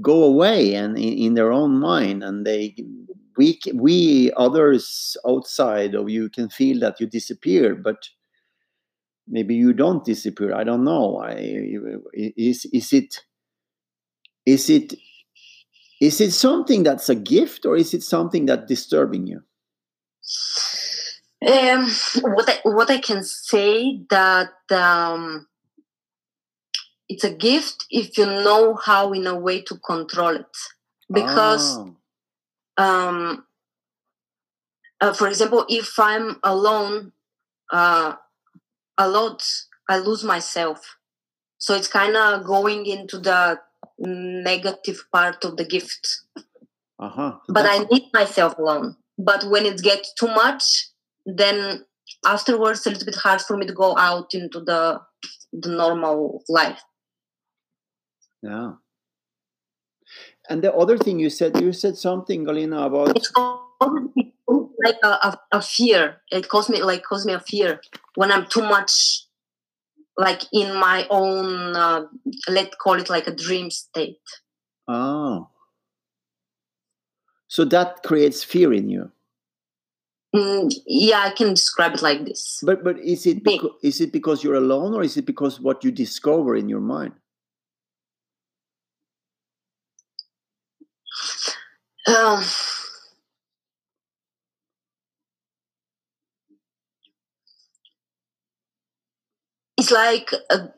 go 0.00 0.22
away 0.24 0.74
and 0.74 0.96
in, 0.96 1.12
in 1.14 1.34
their 1.34 1.52
own 1.52 1.78
mind 1.78 2.22
and 2.22 2.46
they 2.46 2.74
we 3.36 3.58
we 3.74 4.30
others 4.36 5.16
outside 5.26 5.94
of 5.94 6.08
you 6.08 6.28
can 6.28 6.48
feel 6.48 6.78
that 6.80 7.00
you 7.00 7.06
disappear 7.06 7.74
but 7.74 8.08
maybe 9.26 9.54
you 9.54 9.72
don't 9.72 10.04
disappear 10.04 10.54
i 10.54 10.64
don't 10.64 10.84
know 10.84 11.18
i 11.18 11.34
is 12.36 12.66
is 12.72 12.92
it 12.92 13.20
is 14.46 14.68
it 14.70 14.94
is 16.00 16.20
it 16.20 16.32
something 16.32 16.82
that's 16.82 17.08
a 17.08 17.14
gift 17.14 17.64
or 17.66 17.76
is 17.76 17.94
it 17.94 18.02
something 18.02 18.46
that's 18.46 18.66
disturbing 18.66 19.26
you? 19.26 19.42
Um 21.46 21.90
what 22.22 22.48
i 22.48 22.58
what 22.62 22.90
i 22.90 22.98
can 22.98 23.22
say 23.22 24.00
that 24.08 24.54
um 24.70 25.46
it's 27.08 27.24
a 27.24 27.34
gift 27.34 27.86
if 27.90 28.16
you 28.16 28.26
know 28.26 28.74
how 28.74 29.12
in 29.12 29.26
a 29.26 29.38
way 29.38 29.60
to 29.62 29.76
control 29.78 30.36
it. 30.36 30.56
Because 31.12 31.78
Ah, 32.78 33.08
um, 33.08 33.44
uh, 35.00 35.12
for 35.12 35.28
example, 35.28 35.66
if 35.68 35.98
I'm 35.98 36.40
alone 36.42 37.12
uh, 37.70 38.14
a 38.96 39.08
lot, 39.08 39.46
I 39.88 39.98
lose 39.98 40.24
myself. 40.24 40.96
So 41.58 41.74
it's 41.74 41.88
kind 41.88 42.16
of 42.16 42.44
going 42.44 42.86
into 42.86 43.18
the 43.18 43.60
negative 43.98 45.04
part 45.12 45.44
of 45.44 45.56
the 45.56 45.64
gift. 45.64 46.22
uh-huh 46.98 47.32
But 47.48 47.62
That's- 47.62 47.80
I 47.80 47.84
need 47.92 48.10
myself 48.12 48.58
alone. 48.58 48.96
But 49.18 49.44
when 49.44 49.64
it 49.66 49.80
gets 49.82 50.12
too 50.14 50.26
much, 50.28 50.88
then 51.24 51.84
afterwards 52.26 52.78
it's 52.80 52.86
a 52.86 52.90
little 52.90 53.06
bit 53.06 53.14
hard 53.26 53.40
for 53.40 53.56
me 53.56 53.66
to 53.66 53.72
go 53.72 53.96
out 53.96 54.34
into 54.34 54.60
the 54.60 55.00
the 55.52 55.68
normal 55.70 56.42
life. 56.48 56.82
yeah 58.42 58.72
and 60.50 60.60
the 60.62 60.72
other 60.82 60.98
thing 60.98 61.18
you 61.18 61.30
said 61.30 61.52
you 61.64 61.72
said 61.72 61.96
something 61.96 62.44
galina 62.44 62.84
about 62.86 63.16
It's 63.16 63.32
like 64.84 64.98
a, 65.02 65.12
a, 65.28 65.40
a 65.52 65.62
fear. 65.62 66.20
It 66.30 66.48
caused 66.48 66.68
me 66.68 66.82
like 66.82 67.02
caused 67.02 67.26
me 67.26 67.32
a 67.32 67.40
fear 67.40 67.80
when 68.16 68.30
I'm 68.30 68.46
too 68.46 68.62
much 68.62 68.92
like 70.16 70.42
in 70.52 70.74
my 70.76 71.06
own 71.10 71.74
uh, 71.76 72.02
let's 72.48 72.76
call 72.76 72.94
it 72.94 73.10
like 73.10 73.26
a 73.26 73.34
dream 73.34 73.70
state. 73.70 74.18
oh 74.88 75.48
so 77.48 77.64
that 77.64 78.02
creates 78.02 78.42
fear 78.44 78.72
in 78.72 78.88
you 78.88 79.10
Mm, 80.34 80.74
yeah, 80.88 81.20
I 81.20 81.30
can 81.30 81.50
describe 81.50 81.94
it 81.94 82.02
like 82.02 82.24
this. 82.24 82.58
but 82.66 82.82
but 82.82 82.98
is 82.98 83.24
it 83.24 83.44
beca- 83.44 83.70
is 83.84 84.00
it 84.00 84.10
because 84.10 84.42
you're 84.42 84.56
alone 84.56 84.92
or 84.92 85.04
is 85.04 85.16
it 85.16 85.26
because 85.26 85.60
what 85.60 85.84
you 85.84 85.92
discover 85.92 86.56
in 86.56 86.68
your 86.68 86.80
mind 86.80 87.12
Um, 92.06 92.42
it's 99.84 99.92
like 99.92 100.30
uh, 100.48 100.68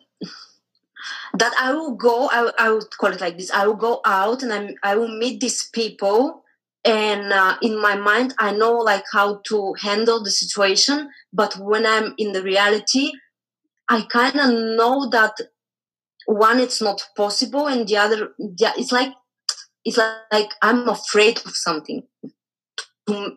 that 1.39 1.53
I 1.61 1.73
will 1.73 1.95
go, 1.95 2.29
I, 2.29 2.51
I 2.59 2.71
would 2.73 2.91
call 2.99 3.13
it 3.13 3.21
like 3.21 3.39
this 3.39 3.53
I 3.53 3.67
will 3.67 3.77
go 3.77 4.01
out 4.05 4.43
and 4.43 4.53
I'm, 4.53 4.75
I 4.83 4.97
will 4.97 5.17
meet 5.17 5.41
these 5.41 5.69
people. 5.73 6.43
And 6.85 7.33
uh, 7.33 7.57
in 7.63 7.81
my 7.81 7.97
mind, 7.97 8.35
I 8.39 8.53
know 8.53 8.73
like 8.79 9.05
how 9.13 9.41
to 9.47 9.75
handle 9.81 10.23
the 10.23 10.31
situation. 10.31 11.11
But 11.33 11.57
when 11.57 11.87
I'm 11.87 12.15
in 12.19 12.33
the 12.33 12.43
reality, 12.43 13.13
I 13.89 14.03
kind 14.11 14.41
of 14.41 14.51
know 14.51 15.09
that 15.11 15.35
one, 16.27 16.59
it's 16.59 16.83
not 16.83 17.07
possible, 17.17 17.69
and 17.69 17.87
the 17.87 17.97
other, 17.99 18.31
it's 18.39 18.91
like 18.91 19.13
it's 19.85 19.97
like 20.33 20.51
I'm 20.61 20.89
afraid 20.89 21.39
of 21.45 21.55
something 21.55 22.03
to, 23.09 23.37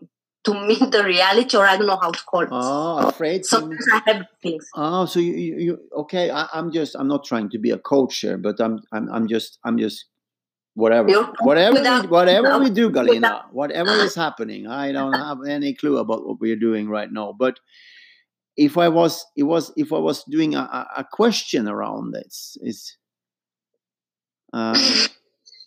to 0.53 0.67
meet 0.67 0.91
the 0.91 1.03
reality, 1.03 1.57
or 1.57 1.65
I 1.65 1.77
don't 1.77 1.87
know 1.87 1.97
how 2.01 2.11
to 2.11 2.23
call 2.23 2.41
it. 2.41 2.49
Oh, 2.51 3.07
afraid. 3.07 3.45
Sometimes 3.45 3.85
I 3.91 4.01
have 4.05 4.25
things. 4.41 4.67
Oh, 4.75 5.05
so 5.05 5.19
you, 5.19 5.33
you, 5.33 5.57
you 5.57 5.79
okay? 5.97 6.29
I, 6.29 6.47
am 6.53 6.71
just, 6.71 6.95
I'm 6.95 7.07
not 7.07 7.23
trying 7.23 7.49
to 7.51 7.57
be 7.57 7.71
a 7.71 7.77
coach 7.77 8.19
here, 8.19 8.37
but 8.37 8.59
I'm, 8.59 8.81
I'm, 8.91 9.09
I'm 9.11 9.27
just, 9.27 9.59
I'm 9.63 9.77
just, 9.77 10.05
whatever, 10.73 11.09
You're, 11.09 11.33
whatever, 11.41 11.73
without, 11.73 12.03
we, 12.03 12.07
whatever 12.09 12.43
without, 12.43 12.61
we 12.61 12.69
do, 12.69 12.89
Galina, 12.89 13.15
without, 13.15 13.53
whatever 13.53 13.91
is 13.91 14.15
happening, 14.15 14.67
I 14.67 14.91
don't 14.91 15.13
have 15.27 15.39
any 15.47 15.73
clue 15.73 15.97
about 15.97 16.25
what 16.25 16.39
we're 16.39 16.55
doing 16.55 16.89
right 16.89 17.11
now. 17.11 17.35
But 17.37 17.59
if 18.57 18.77
I 18.77 18.89
was, 18.89 19.25
it 19.35 19.43
was, 19.43 19.71
if 19.77 19.93
I 19.93 19.97
was 19.97 20.23
doing 20.23 20.55
a, 20.55 20.87
a 20.97 21.05
question 21.11 21.67
around 21.67 22.11
this, 22.13 22.57
is. 22.61 22.95
Uh, 24.51 25.07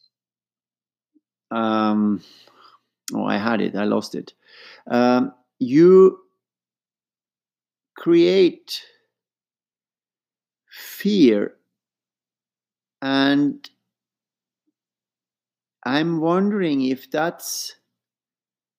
um, 1.52 2.22
oh, 3.14 3.24
I 3.24 3.36
had 3.36 3.60
it, 3.60 3.76
I 3.76 3.84
lost 3.84 4.14
it. 4.14 4.34
Um, 4.90 5.32
you 5.58 6.18
create 7.96 8.82
fear, 10.68 11.54
and 13.00 13.68
I'm 15.84 16.20
wondering 16.20 16.82
if 16.82 17.10
that's 17.10 17.76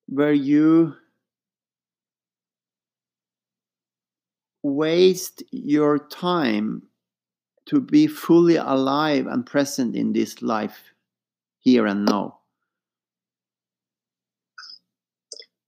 where 0.07 0.33
you 0.33 0.95
waste 4.63 5.43
your 5.51 5.99
time 5.99 6.81
to 7.65 7.79
be 7.81 8.07
fully 8.07 8.55
alive 8.55 9.27
and 9.27 9.45
present 9.45 9.95
in 9.95 10.13
this 10.13 10.41
life 10.41 10.93
here 11.59 11.85
and 11.85 12.05
now? 12.05 12.39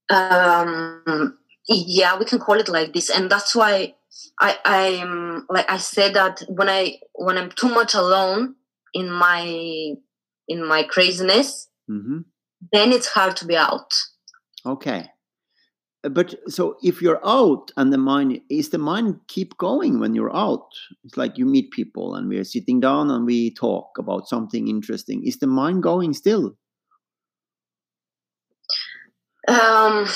Um, 0.10 1.38
yeah, 1.68 2.18
we 2.18 2.26
can 2.26 2.40
call 2.40 2.60
it 2.60 2.70
like 2.70 2.94
this, 2.94 3.10
and 3.10 3.30
that's 3.30 3.56
why 3.56 3.96
I 4.40 4.58
I'm 4.66 5.46
like 5.50 5.70
I 5.70 5.78
said 5.78 6.14
that 6.14 6.44
when 6.48 6.70
I 6.70 6.98
when 7.14 7.38
I'm 7.38 7.52
too 7.52 7.70
much 7.70 7.94
alone 7.94 8.56
in 8.94 9.12
my 9.12 9.94
in 10.48 10.68
my 10.68 10.84
craziness, 10.84 11.68
mm-hmm. 11.90 12.20
then 12.72 12.92
it's 12.92 13.08
hard 13.08 13.36
to 13.38 13.46
be 13.46 13.58
out. 13.58 13.92
Okay, 14.66 15.10
but 16.10 16.36
so 16.48 16.78
if 16.84 17.02
you're 17.02 17.26
out 17.26 17.72
and 17.78 17.92
the 17.92 17.98
mind 17.98 18.40
is 18.50 18.70
the 18.70 18.78
mind 18.78 19.20
keep 19.28 19.58
going 19.58 20.00
when 20.00 20.14
you're 20.14 20.36
out? 20.36 20.68
It's 21.04 21.18
like 21.18 21.38
you 21.38 21.46
meet 21.46 21.72
people 21.72 22.16
and 22.16 22.30
we're 22.30 22.44
sitting 22.44 22.80
down 22.80 23.10
and 23.10 23.26
we 23.26 23.54
talk 23.54 23.98
about 23.98 24.28
something 24.28 24.68
interesting. 24.68 25.26
Is 25.26 25.40
the 25.40 25.48
mind 25.48 25.84
going 25.84 26.14
still 26.14 26.56
um 29.48 30.08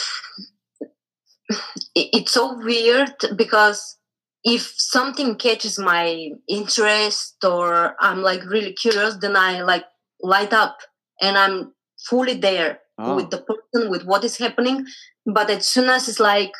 it's 1.95 2.31
so 2.31 2.57
weird 2.59 3.13
because 3.35 3.97
if 4.43 4.73
something 4.77 5.35
catches 5.35 5.77
my 5.77 6.29
interest 6.47 7.35
or 7.43 7.95
i'm 7.99 8.21
like 8.21 8.43
really 8.45 8.73
curious 8.73 9.17
then 9.17 9.35
i 9.35 9.61
like 9.61 9.83
light 10.21 10.53
up 10.53 10.77
and 11.21 11.37
i'm 11.37 11.73
fully 12.07 12.33
there 12.33 12.79
oh. 12.97 13.15
with 13.15 13.29
the 13.29 13.37
person 13.37 13.89
with 13.89 14.05
what 14.05 14.23
is 14.23 14.37
happening 14.37 14.85
but 15.25 15.49
as 15.49 15.67
soon 15.67 15.89
as 15.89 16.07
it's 16.07 16.19
like 16.19 16.51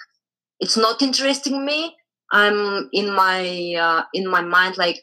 it's 0.60 0.78
not 0.78 1.02
interesting 1.02 1.66
me 1.66 1.96
i'm 2.32 2.90
in 2.94 3.14
my 3.14 3.76
uh, 3.80 4.04
in 4.14 4.30
my 4.30 4.42
mind 4.42 4.78
like 4.78 5.02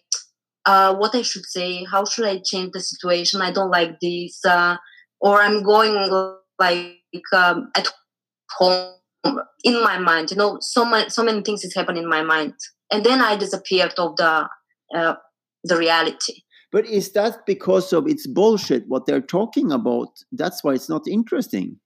uh, 0.67 0.95
what 0.95 1.15
i 1.15 1.23
should 1.23 1.47
say 1.47 1.85
how 1.85 2.05
should 2.05 2.27
i 2.27 2.41
change 2.45 2.71
the 2.73 2.81
situation 2.81 3.41
i 3.41 3.51
don't 3.51 3.71
like 3.71 3.99
this 4.01 4.45
uh, 4.45 4.77
or 5.21 5.41
i'm 5.41 5.63
going 5.63 5.95
like 6.59 6.96
um, 7.33 7.71
at 7.77 7.89
home 8.59 8.93
in 9.65 9.83
my 9.83 9.99
mind 9.99 10.31
you 10.31 10.37
know 10.37 10.59
so 10.61 10.85
many 10.85 11.09
so 11.09 11.23
many 11.23 11.43
things 11.43 11.65
is 11.65 11.75
happening 11.75 12.05
in 12.05 12.09
my 12.09 12.23
mind. 12.23 12.55
And 12.93 13.05
then 13.05 13.21
i 13.21 13.37
disappeared 13.37 13.95
of 13.99 14.17
the 14.17 14.49
uh, 14.95 15.15
the 15.65 15.77
reality. 15.77 16.43
But 16.73 16.87
is 16.87 17.13
that 17.13 17.47
because 17.47 17.93
of 17.93 18.07
it's 18.07 18.27
bullshit 18.27 18.85
what 18.87 19.07
they're 19.07 19.21
talking 19.21 19.73
about? 19.73 20.09
That's 20.33 20.63
why 20.63 20.75
it's 20.75 20.89
not 20.89 21.07
interesting. 21.09 21.81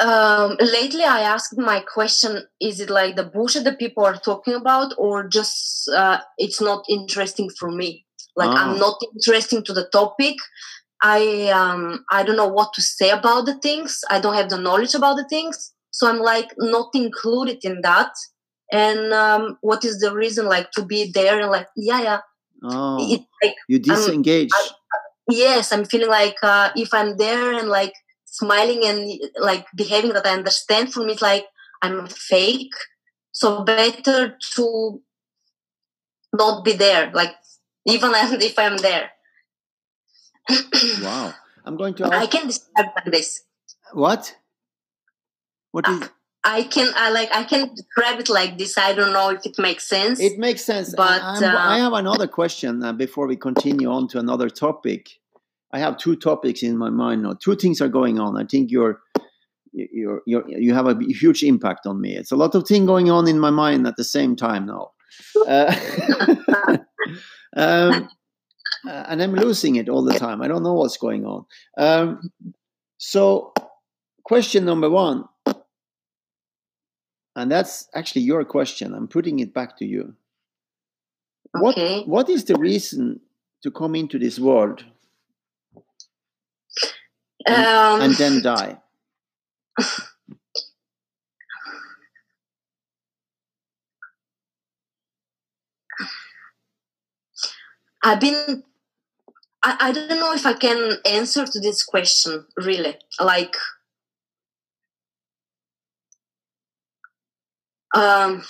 Um, 0.00 0.56
lately 0.58 1.04
i 1.04 1.20
asked 1.20 1.56
my 1.56 1.78
question 1.78 2.42
is 2.60 2.80
it 2.80 2.90
like 2.90 3.14
the 3.14 3.22
bullshit 3.22 3.62
that 3.62 3.78
people 3.78 4.04
are 4.04 4.16
talking 4.16 4.54
about 4.54 4.92
or 4.98 5.28
just 5.28 5.88
uh, 5.88 6.18
it's 6.36 6.60
not 6.60 6.84
interesting 6.88 7.48
for 7.58 7.70
me? 7.70 8.04
Like 8.36 8.50
ah. 8.50 8.72
i'm 8.72 8.78
not 8.78 8.98
interesting 9.14 9.62
to 9.64 9.72
the 9.72 9.88
topic 9.92 10.34
i 11.04 11.48
um 11.50 12.04
i 12.10 12.22
don't 12.24 12.36
know 12.36 12.48
what 12.48 12.72
to 12.74 12.82
say 12.82 13.10
about 13.10 13.46
the 13.46 13.58
things. 13.60 14.00
I 14.10 14.20
don't 14.20 14.34
have 14.34 14.50
the 14.50 14.58
knowledge 14.58 14.94
about 14.94 15.16
the 15.16 15.28
things. 15.28 15.72
So 15.90 16.08
i'm 16.08 16.18
like 16.18 16.50
not 16.58 16.90
included 16.94 17.64
in 17.64 17.80
that. 17.82 18.12
And 18.72 19.12
um, 19.12 19.58
what 19.60 19.84
is 19.84 19.98
the 20.00 20.12
reason 20.12 20.46
like 20.46 20.70
to 20.72 20.84
be 20.84 21.12
there 21.12 21.38
and 21.40 21.50
like 21.50 21.68
yeah 21.76 22.02
yeah. 22.02 22.20
Oh, 22.62 22.96
it, 22.98 23.20
like, 23.42 23.54
you 23.68 23.78
disengage. 23.78 24.48
I'm, 24.58 24.70
I, 24.70 24.98
yes 25.30 25.72
i'm 25.72 25.84
feeling 25.84 26.08
like 26.08 26.36
uh, 26.42 26.70
if 26.76 26.92
i'm 26.92 27.16
there 27.16 27.52
and 27.58 27.68
like 27.68 27.94
smiling 28.34 28.84
and 28.84 29.20
like 29.38 29.64
behaving 29.76 30.12
that 30.12 30.26
I 30.26 30.32
understand 30.32 30.92
for 30.92 31.04
me 31.04 31.12
it's 31.12 31.22
like 31.22 31.46
I'm 31.82 32.06
fake. 32.08 32.74
So 33.32 33.62
better 33.62 34.36
to 34.54 35.02
not 36.32 36.64
be 36.64 36.72
there, 36.72 37.10
like 37.12 37.34
even 37.86 38.10
if 38.14 38.58
I'm 38.58 38.78
there. 38.78 39.10
Wow. 41.02 41.34
I'm 41.64 41.76
going 41.76 41.94
to 41.94 42.04
ask... 42.04 42.14
I 42.14 42.26
can 42.26 42.46
describe 42.46 42.86
like 42.96 43.12
this. 43.12 43.42
What? 43.92 44.36
What 45.72 45.88
is 45.88 46.08
I 46.44 46.62
can 46.64 46.92
I 46.94 47.10
like 47.10 47.34
I 47.34 47.44
can 47.44 47.74
describe 47.74 48.20
it 48.20 48.28
like 48.28 48.58
this. 48.58 48.76
I 48.76 48.92
don't 48.92 49.12
know 49.12 49.30
if 49.30 49.46
it 49.46 49.58
makes 49.58 49.88
sense. 49.88 50.20
It 50.20 50.38
makes 50.38 50.62
sense. 50.62 50.94
But 50.94 51.22
uh, 51.22 51.56
I 51.56 51.78
have 51.78 51.94
another 51.94 52.28
question 52.28 52.82
uh, 52.82 52.92
before 52.92 53.26
we 53.26 53.36
continue 53.36 53.90
on 53.90 54.06
to 54.08 54.18
another 54.18 54.50
topic. 54.50 55.08
I 55.72 55.78
have 55.78 55.96
two 55.96 56.16
topics 56.16 56.62
in 56.62 56.76
my 56.76 56.90
mind 56.90 57.22
now. 57.22 57.34
Two 57.42 57.56
things 57.56 57.80
are 57.80 57.88
going 57.88 58.20
on. 58.20 58.36
I 58.36 58.44
think 58.44 58.70
you're 58.70 59.00
you're, 59.72 60.22
you're 60.26 60.44
you 60.48 60.74
have 60.74 60.86
a 60.86 60.96
huge 61.00 61.42
impact 61.42 61.86
on 61.86 62.00
me. 62.00 62.14
It's 62.14 62.30
a 62.30 62.36
lot 62.36 62.54
of 62.54 62.68
things 62.68 62.86
going 62.86 63.10
on 63.10 63.26
in 63.26 63.40
my 63.40 63.50
mind 63.50 63.86
at 63.86 63.96
the 63.96 64.04
same 64.04 64.36
time 64.36 64.66
now, 64.66 64.90
uh, 65.48 65.74
um, 67.56 68.08
uh, 68.86 69.04
and 69.08 69.22
I'm 69.22 69.34
losing 69.34 69.76
it 69.76 69.88
all 69.88 70.04
the 70.04 70.18
time. 70.18 70.42
I 70.42 70.48
don't 70.48 70.62
know 70.62 70.74
what's 70.74 70.96
going 70.96 71.24
on. 71.24 71.46
Um, 71.78 72.30
so, 72.98 73.52
question 74.24 74.64
number 74.64 74.90
one, 74.90 75.24
and 77.36 77.50
that's 77.50 77.88
actually 77.94 78.22
your 78.22 78.44
question. 78.44 78.94
I'm 78.94 79.08
putting 79.08 79.40
it 79.40 79.52
back 79.52 79.76
to 79.78 79.84
you. 79.84 80.14
Okay. 81.56 81.98
What 82.00 82.08
what 82.08 82.28
is 82.28 82.44
the 82.44 82.56
reason 82.56 83.20
to 83.62 83.70
come 83.70 83.94
into 83.94 84.18
this 84.18 84.38
world? 84.38 84.84
and, 87.46 87.66
um, 87.66 88.00
and 88.00 88.14
then 88.14 88.42
die? 88.42 88.78
I've 98.02 98.20
been 98.20 98.62
I, 99.64 99.76
I 99.80 99.92
don't 99.92 100.20
know 100.20 100.32
if 100.34 100.44
I 100.46 100.52
can 100.52 100.98
answer 101.06 101.46
to 101.46 101.60
this 101.60 101.82
question 101.82 102.46
really. 102.56 102.96
Like 103.18 103.56
um 107.94 108.42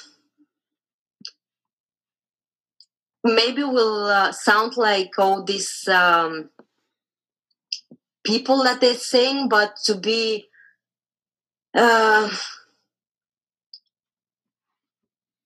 maybe 3.22 3.62
will 3.64 4.07
uh, 4.07 4.33
sound 4.33 4.77
like 4.77 5.12
all 5.18 5.42
these 5.42 5.88
um 5.88 6.50
people 8.24 8.64
that 8.64 8.81
they're 8.81 8.94
saying, 8.94 9.48
but 9.48 9.77
to 9.85 9.94
be 9.94 10.48
uh, 11.74 12.31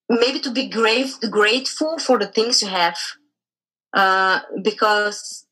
maybe 0.09 0.41
to 0.41 0.51
be 0.51 0.69
grave, 0.69 1.17
grateful 1.31 1.99
for 1.99 2.19
the 2.19 2.27
things 2.27 2.63
you 2.63 2.69
have, 2.69 2.99
uh, 3.95 4.41
because 4.63 5.47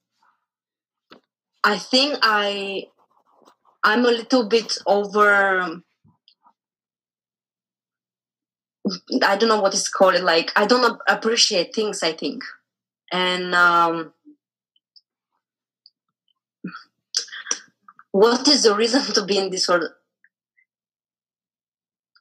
I 1.66 1.79
think 1.79 2.18
I 2.22 2.85
I'm 3.83 4.05
a 4.05 4.11
little 4.11 4.48
bit 4.48 4.79
over 4.87 5.83
I 9.20 9.37
don't 9.37 9.48
know 9.48 9.61
what 9.61 9.74
it's 9.74 9.88
called 9.88 10.20
like 10.20 10.52
I 10.55 10.64
don't 10.66 11.00
appreciate 11.09 11.74
things 11.74 12.05
I 12.05 12.12
think. 12.12 12.44
And 13.11 13.52
um 13.52 14.12
what 18.12 18.46
is 18.46 18.62
the 18.62 18.76
reason 18.76 19.02
to 19.14 19.24
be 19.24 19.37
in 19.37 19.50
disorder 19.50 19.96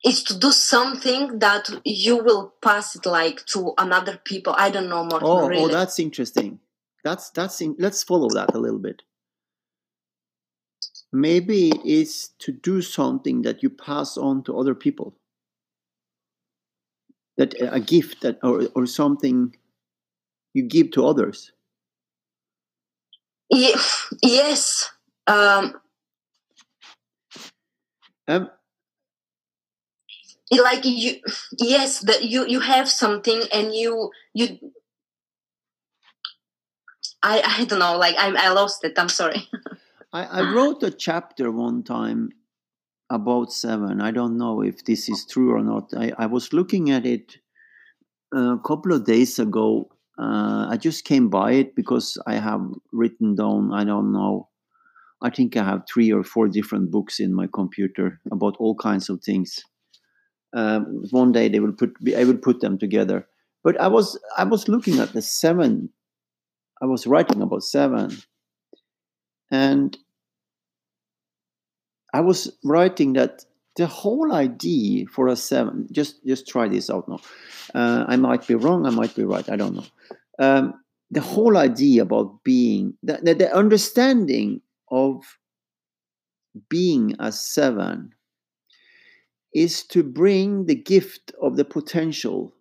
is 0.03 0.23
to 0.23 0.39
do 0.39 0.51
something 0.51 1.37
that 1.37 1.69
you 1.83 2.17
will 2.17 2.55
pass 2.63 2.95
it 2.95 3.05
like 3.05 3.45
to 3.45 3.73
another 3.77 4.19
people. 4.25 4.55
I 4.57 4.71
don't 4.71 4.89
know 4.89 5.05
more 5.05 5.19
oh, 5.21 5.43
oh 5.43 5.47
really. 5.47 5.65
oh 5.65 5.67
that's 5.67 5.99
interesting. 5.99 6.59
That's 7.03 7.29
that's 7.29 7.61
in, 7.61 7.75
let's 7.77 8.01
follow 8.01 8.29
that 8.29 8.55
a 8.55 8.57
little 8.57 8.79
bit 8.79 9.03
maybe 11.11 11.71
it's 11.83 12.29
to 12.39 12.51
do 12.51 12.81
something 12.81 13.43
that 13.43 13.63
you 13.63 13.69
pass 13.69 14.17
on 14.17 14.43
to 14.43 14.57
other 14.57 14.75
people. 14.75 15.15
That 17.37 17.53
a 17.59 17.79
gift 17.79 18.21
that 18.21 18.39
or, 18.43 18.67
or 18.75 18.85
something 18.85 19.55
you 20.53 20.63
give 20.63 20.91
to 20.91 21.05
others. 21.05 21.51
Yes 23.49 24.89
um, 25.27 25.75
um, 28.27 28.49
like 30.51 30.85
you 30.85 31.19
yes 31.59 31.99
that 32.01 32.23
you 32.23 32.47
you 32.47 32.59
have 32.59 32.87
something 32.87 33.41
and 33.51 33.73
you 33.73 34.11
you 34.33 34.59
i 37.23 37.41
i 37.43 37.65
don't 37.65 37.79
know 37.79 37.97
like 37.97 38.15
i 38.17 38.31
i 38.35 38.49
lost 38.49 38.83
it 38.83 38.97
i'm 38.97 39.09
sorry 39.09 39.49
I, 40.15 40.23
I 40.23 40.53
wrote 40.53 40.81
a 40.83 40.91
chapter 40.91 41.51
one 41.51 41.83
time 41.83 42.29
about 43.09 43.51
seven 43.51 44.01
i 44.01 44.11
don't 44.11 44.37
know 44.37 44.61
if 44.61 44.83
this 44.85 45.07
is 45.09 45.27
true 45.29 45.51
or 45.53 45.61
not 45.61 45.93
i, 45.95 46.11
I 46.17 46.25
was 46.25 46.53
looking 46.53 46.89
at 46.89 47.05
it 47.05 47.37
a 48.33 48.57
couple 48.65 48.93
of 48.93 49.05
days 49.05 49.37
ago 49.37 49.89
uh, 50.17 50.65
i 50.69 50.77
just 50.77 51.05
came 51.05 51.29
by 51.29 51.51
it 51.51 51.75
because 51.75 52.17
i 52.25 52.35
have 52.35 52.61
written 52.91 53.35
down 53.35 53.71
i 53.73 53.83
don't 53.83 54.11
know 54.11 54.49
I 55.21 55.29
think 55.29 55.57
I 55.57 55.63
have 55.63 55.83
three 55.91 56.11
or 56.11 56.23
four 56.23 56.47
different 56.47 56.91
books 56.91 57.19
in 57.19 57.33
my 57.33 57.47
computer 57.51 58.19
about 58.31 58.55
all 58.59 58.75
kinds 58.75 59.09
of 59.09 59.23
things. 59.23 59.63
Um, 60.55 61.03
one 61.11 61.31
day 61.31 61.49
they 61.49 61.59
will 61.59 61.73
put 61.73 61.95
I 62.15 62.25
will 62.25 62.37
put 62.37 62.61
them 62.61 62.77
together. 62.77 63.27
But 63.63 63.79
I 63.81 63.87
was 63.87 64.19
I 64.37 64.43
was 64.43 64.67
looking 64.67 64.99
at 64.99 65.13
the 65.13 65.21
seven. 65.21 65.89
I 66.81 66.85
was 66.85 67.07
writing 67.07 67.41
about 67.41 67.63
seven, 67.63 68.17
and 69.49 69.97
I 72.15 72.21
was 72.21 72.57
writing 72.63 73.11
that 73.13 73.43
the 73.75 73.87
whole 73.87 74.33
idea 74.33 75.05
for 75.07 75.27
a 75.27 75.35
seven. 75.35 75.89
Just 75.91 76.25
just 76.25 76.47
try 76.47 76.69
this 76.69 76.89
out 76.89 77.09
now. 77.09 77.19
Uh, 77.73 78.05
I 78.07 78.15
might 78.15 78.47
be 78.47 78.55
wrong. 78.55 78.85
I 78.85 78.89
might 78.89 79.13
be 79.13 79.25
right. 79.25 79.47
I 79.49 79.57
don't 79.57 79.75
know. 79.75 79.89
Um, 80.39 80.75
the 81.11 81.19
whole 81.19 81.57
idea 81.57 82.03
about 82.03 82.41
being 82.45 82.93
the, 83.03 83.19
the, 83.21 83.33
the 83.33 83.53
understanding 83.53 84.61
of 84.89 85.23
being 86.69 87.15
a 87.19 87.33
seven 87.33 88.13
is 89.53 89.83
to 89.87 90.01
bring 90.01 90.67
the 90.67 90.75
gift 90.75 91.33
of 91.41 91.57
the 91.57 91.65
potential 91.65 92.55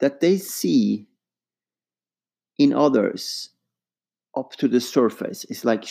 that 0.00 0.20
they 0.20 0.36
see 0.36 1.06
in 2.58 2.74
others 2.74 3.50
up 4.36 4.52
to 4.56 4.68
the 4.68 4.80
surface. 4.80 5.46
It's 5.48 5.64
like 5.64 5.86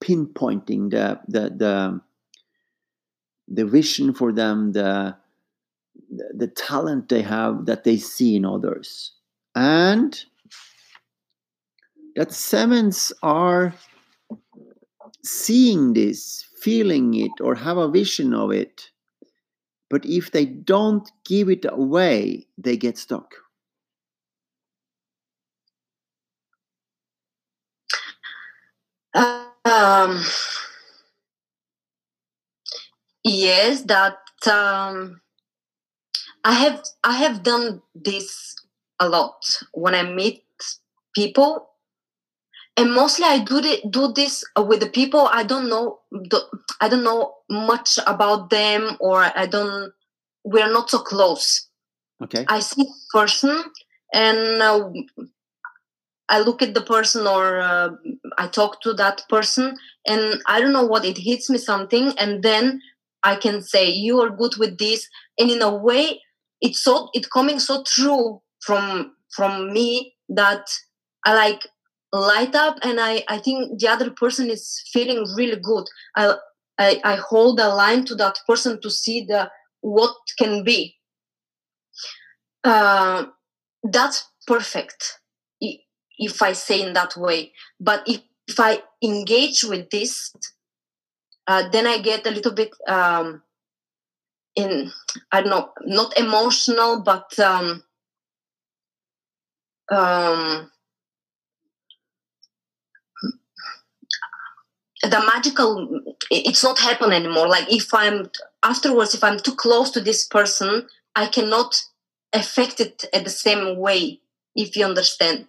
pinpointing 0.00 0.90
the 0.90 1.20
the 1.28 1.50
the 1.50 2.00
the 3.48 3.64
vision 3.64 4.12
for 4.12 4.32
them, 4.32 4.72
the 4.72 5.16
the 6.34 6.48
talent 6.48 7.08
they 7.08 7.22
have 7.22 7.66
that 7.66 7.84
they 7.84 7.96
see 7.96 8.36
in 8.36 8.44
others, 8.44 9.12
and 9.54 10.24
that 12.16 12.32
sevens 12.32 13.12
are 13.22 13.74
seeing 15.22 15.92
this, 15.92 16.46
feeling 16.60 17.14
it, 17.14 17.32
or 17.40 17.54
have 17.54 17.76
a 17.76 17.90
vision 17.90 18.34
of 18.34 18.50
it. 18.50 18.90
But 19.88 20.04
if 20.04 20.32
they 20.32 20.46
don't 20.46 21.10
give 21.24 21.48
it 21.48 21.64
away, 21.68 22.46
they 22.58 22.76
get 22.76 22.98
stuck. 22.98 23.34
Um, 30.06 30.22
yes, 33.24 33.82
that 33.82 34.18
um, 34.50 35.20
I 36.44 36.52
have 36.52 36.82
I 37.02 37.16
have 37.16 37.42
done 37.42 37.82
this 37.94 38.54
a 39.00 39.08
lot 39.08 39.42
when 39.72 39.94
I 39.94 40.02
meet 40.02 40.44
people. 41.14 41.70
And 42.78 42.92
mostly 42.92 43.24
i 43.24 43.38
do 43.38 43.62
the, 43.62 43.80
do 43.88 44.12
this 44.12 44.44
with 44.54 44.80
the 44.80 44.90
people. 44.90 45.28
I 45.32 45.44
don't 45.44 45.70
know 45.70 46.00
i 46.80 46.88
don't 46.88 47.04
know 47.04 47.36
much 47.48 47.98
about 48.06 48.50
them 48.50 48.98
or 49.00 49.22
i 49.22 49.46
don't 49.46 49.92
we're 50.44 50.70
not 50.70 50.90
so 50.90 50.98
close. 50.98 51.68
Okay. 52.22 52.44
I 52.48 52.60
see 52.60 52.86
person 53.12 53.64
and 54.12 54.62
uh, 54.62 54.90
i 56.28 56.40
look 56.40 56.62
at 56.62 56.74
the 56.74 56.80
person 56.80 57.26
or 57.26 57.60
uh, 57.60 57.90
i 58.38 58.46
talk 58.46 58.80
to 58.80 58.92
that 58.92 59.22
person 59.28 59.76
and 60.06 60.40
i 60.46 60.60
don't 60.60 60.72
know 60.72 60.86
what 60.86 61.04
it 61.04 61.18
hits 61.18 61.48
me 61.50 61.58
something 61.58 62.12
and 62.18 62.42
then 62.42 62.80
i 63.24 63.36
can 63.36 63.62
say 63.62 63.88
you 63.88 64.20
are 64.20 64.30
good 64.30 64.56
with 64.56 64.78
this. 64.78 65.08
And 65.38 65.50
in 65.50 65.62
a 65.62 65.74
way 65.74 66.20
it's 66.60 66.82
so 66.82 67.08
it 67.12 67.30
coming 67.30 67.58
so 67.58 67.82
true 67.86 68.40
from 68.60 69.12
from 69.30 69.72
me 69.72 70.14
that 70.28 70.66
i 71.24 71.34
like 71.34 71.66
light 72.12 72.54
up 72.54 72.78
and 72.82 73.00
i 73.00 73.22
i 73.28 73.38
think 73.38 73.78
the 73.78 73.88
other 73.88 74.10
person 74.10 74.50
is 74.50 74.82
feeling 74.92 75.24
really 75.36 75.60
good. 75.60 75.84
I 76.16 76.34
i, 76.78 77.00
I 77.04 77.16
hold 77.16 77.60
a 77.60 77.68
line 77.68 78.04
to 78.06 78.14
that 78.16 78.38
person 78.46 78.80
to 78.80 78.90
see 78.90 79.24
the 79.24 79.50
what 79.80 80.14
can 80.38 80.64
be. 80.64 80.96
Uh, 82.64 83.26
that's 83.84 84.26
perfect 84.46 85.18
if 86.18 86.42
i 86.42 86.52
say 86.52 86.82
in 86.86 86.92
that 86.94 87.16
way. 87.16 87.52
But 87.80 88.02
if, 88.06 88.20
if 88.48 88.60
i 88.60 88.82
engage 89.02 89.64
with 89.64 89.90
this 89.90 90.32
uh, 91.46 91.68
then 91.70 91.86
i 91.86 91.98
get 91.98 92.26
a 92.26 92.30
little 92.30 92.52
bit 92.52 92.70
um, 92.88 93.42
in 94.54 94.90
i 95.32 95.40
don't 95.40 95.50
know 95.50 95.70
not 95.84 96.18
emotional 96.18 97.00
but 97.00 97.38
um, 97.38 97.82
um, 99.90 100.70
the 105.02 105.22
magical 105.26 106.02
it's 106.30 106.64
not 106.64 106.78
happen 106.78 107.12
anymore. 107.12 107.48
Like 107.48 107.72
if 107.72 107.92
i'm 107.94 108.30
afterwards 108.62 109.14
if 109.14 109.22
i'm 109.22 109.38
too 109.38 109.54
close 109.54 109.90
to 109.90 110.00
this 110.00 110.26
person 110.26 110.88
i 111.14 111.26
cannot 111.26 111.82
affect 112.32 112.80
it 112.80 113.04
at 113.12 113.24
the 113.24 113.30
same 113.30 113.78
way 113.78 114.20
if 114.54 114.76
you 114.76 114.84
understand 114.84 115.48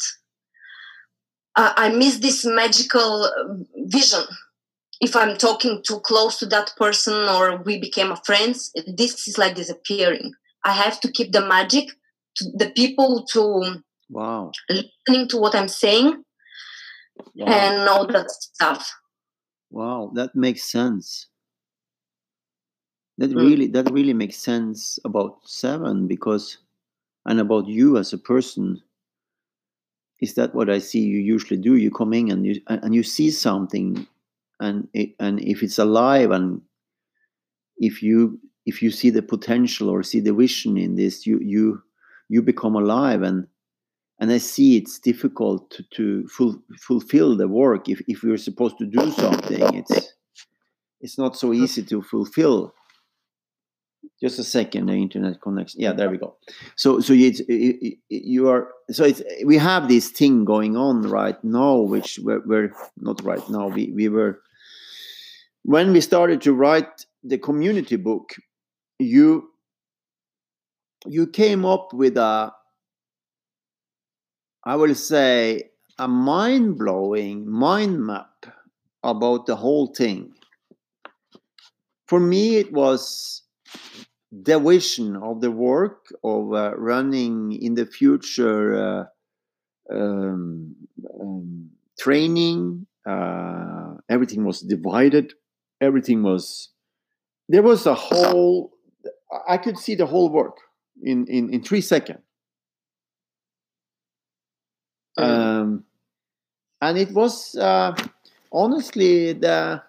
uh, 1.57 1.73
i 1.75 1.89
miss 1.89 2.19
this 2.19 2.45
magical 2.45 3.23
uh, 3.23 3.53
vision 3.87 4.23
if 5.01 5.15
i'm 5.15 5.35
talking 5.35 5.81
too 5.85 5.99
close 6.01 6.39
to 6.39 6.45
that 6.45 6.71
person 6.77 7.13
or 7.29 7.57
we 7.63 7.79
became 7.79 8.15
friends 8.25 8.71
this 8.95 9.27
is 9.27 9.37
like 9.37 9.55
disappearing 9.55 10.31
i 10.63 10.71
have 10.71 10.99
to 10.99 11.11
keep 11.11 11.31
the 11.31 11.45
magic 11.45 11.89
to 12.35 12.45
the 12.55 12.71
people 12.71 13.25
to 13.25 13.81
wow 14.09 14.51
listening 14.69 15.27
to 15.27 15.37
what 15.37 15.55
i'm 15.55 15.67
saying 15.67 16.23
wow. 17.35 17.45
and 17.47 17.89
all 17.89 18.07
that 18.07 18.31
stuff 18.31 18.93
Wow, 19.69 20.11
that 20.15 20.35
makes 20.35 20.63
sense. 20.63 21.27
That 23.17 23.31
mm. 23.31 23.41
really 23.41 23.67
that 23.67 23.91
really 23.91 24.13
makes 24.13 24.37
sense 24.37 24.99
about 25.03 25.39
seven 25.43 26.07
because 26.07 26.57
and 27.25 27.39
about 27.39 27.67
you 27.67 27.97
as 27.97 28.13
a 28.13 28.17
person. 28.17 28.81
Is 30.19 30.33
that 30.35 30.55
what 30.55 30.69
I 30.69 30.79
see 30.79 31.01
you 31.01 31.19
usually 31.19 31.59
do? 31.59 31.75
You 31.75 31.91
come 31.91 32.13
in 32.13 32.31
and 32.31 32.45
you 32.45 32.61
and 32.67 32.93
you 32.95 33.03
see 33.03 33.29
something, 33.29 34.07
and 34.59 34.87
it, 34.93 35.11
and 35.19 35.39
if 35.39 35.61
it's 35.61 35.77
alive 35.77 36.31
and 36.31 36.61
if 37.77 38.01
you 38.01 38.39
if 38.65 38.81
you 38.81 38.91
see 38.91 39.09
the 39.09 39.21
potential 39.21 39.89
or 39.89 40.03
see 40.03 40.19
the 40.19 40.33
vision 40.33 40.77
in 40.77 40.95
this, 40.95 41.25
you 41.27 41.39
you 41.39 41.81
you 42.29 42.41
become 42.41 42.75
alive 42.75 43.21
and 43.21 43.47
and 44.19 44.31
I 44.31 44.39
see 44.39 44.77
it's 44.77 44.97
difficult 44.97 45.69
to, 45.71 45.83
to 45.95 46.27
ful, 46.27 46.55
fulfill 46.79 47.37
the 47.37 47.47
work 47.47 47.87
if, 47.87 48.01
if 48.07 48.23
we're 48.23 48.37
supposed 48.37 48.77
to 48.79 48.85
do 48.85 49.11
something. 49.11 49.75
It's 49.75 50.13
it's 50.99 51.17
not 51.17 51.37
so 51.37 51.53
easy 51.53 51.83
to 51.83 52.01
fulfill. 52.01 52.73
Just 54.19 54.39
a 54.39 54.43
second, 54.43 54.87
the 54.87 54.93
internet 54.93 55.41
connection. 55.41 55.81
Yeah, 55.81 55.93
there 55.93 56.09
we 56.09 56.17
go. 56.17 56.35
So, 56.75 56.99
so 56.99 57.13
it's 57.13 57.41
it, 57.47 57.97
you 58.09 58.49
are 58.49 58.69
so 58.89 59.03
it's 59.03 59.21
we 59.45 59.57
have 59.57 59.87
this 59.87 60.09
thing 60.09 60.45
going 60.45 60.75
on 60.75 61.03
right 61.03 61.41
now, 61.43 61.77
which 61.77 62.19
we're, 62.23 62.41
we're 62.45 62.73
not 62.97 63.21
right 63.23 63.47
now. 63.49 63.67
We 63.67 63.91
we 63.91 64.09
were 64.09 64.41
when 65.63 65.93
we 65.93 66.01
started 66.01 66.41
to 66.41 66.53
write 66.53 67.05
the 67.23 67.37
community 67.37 67.95
book. 67.95 68.33
You 68.99 69.51
you 71.05 71.27
came 71.27 71.65
up 71.65 71.93
with 71.93 72.17
a 72.17 72.51
I 74.63 74.75
will 74.75 74.95
say 74.95 75.69
a 75.99 76.07
mind 76.07 76.77
blowing 76.77 77.49
mind 77.49 78.05
map 78.05 78.45
about 79.03 79.45
the 79.45 79.55
whole 79.55 79.87
thing. 79.87 80.33
For 82.07 82.19
me, 82.19 82.57
it 82.57 82.71
was 82.71 83.43
the 84.31 84.59
vision 84.59 85.15
of 85.15 85.41
the 85.41 85.51
work 85.51 86.07
of 86.23 86.53
uh, 86.53 86.75
running 86.77 87.53
in 87.53 87.75
the 87.75 87.85
future 87.85 89.07
uh, 89.89 89.93
um, 89.93 90.75
um, 91.19 91.69
training. 91.97 92.85
Uh, 93.05 93.95
everything 94.09 94.43
was 94.43 94.61
divided. 94.61 95.33
Everything 95.79 96.23
was 96.23 96.69
there 97.47 97.63
was 97.63 97.85
a 97.85 97.93
whole. 97.93 98.73
I 99.47 99.57
could 99.57 99.77
see 99.77 99.95
the 99.95 100.05
whole 100.05 100.29
work 100.29 100.57
in 101.01 101.25
in, 101.27 101.53
in 101.53 101.63
three 101.63 101.81
seconds. 101.81 102.19
Um, 105.17 105.83
and 106.79 106.97
it 106.97 107.11
was 107.11 107.55
uh, 107.55 107.95
honestly 108.51 109.33
the 109.33 109.81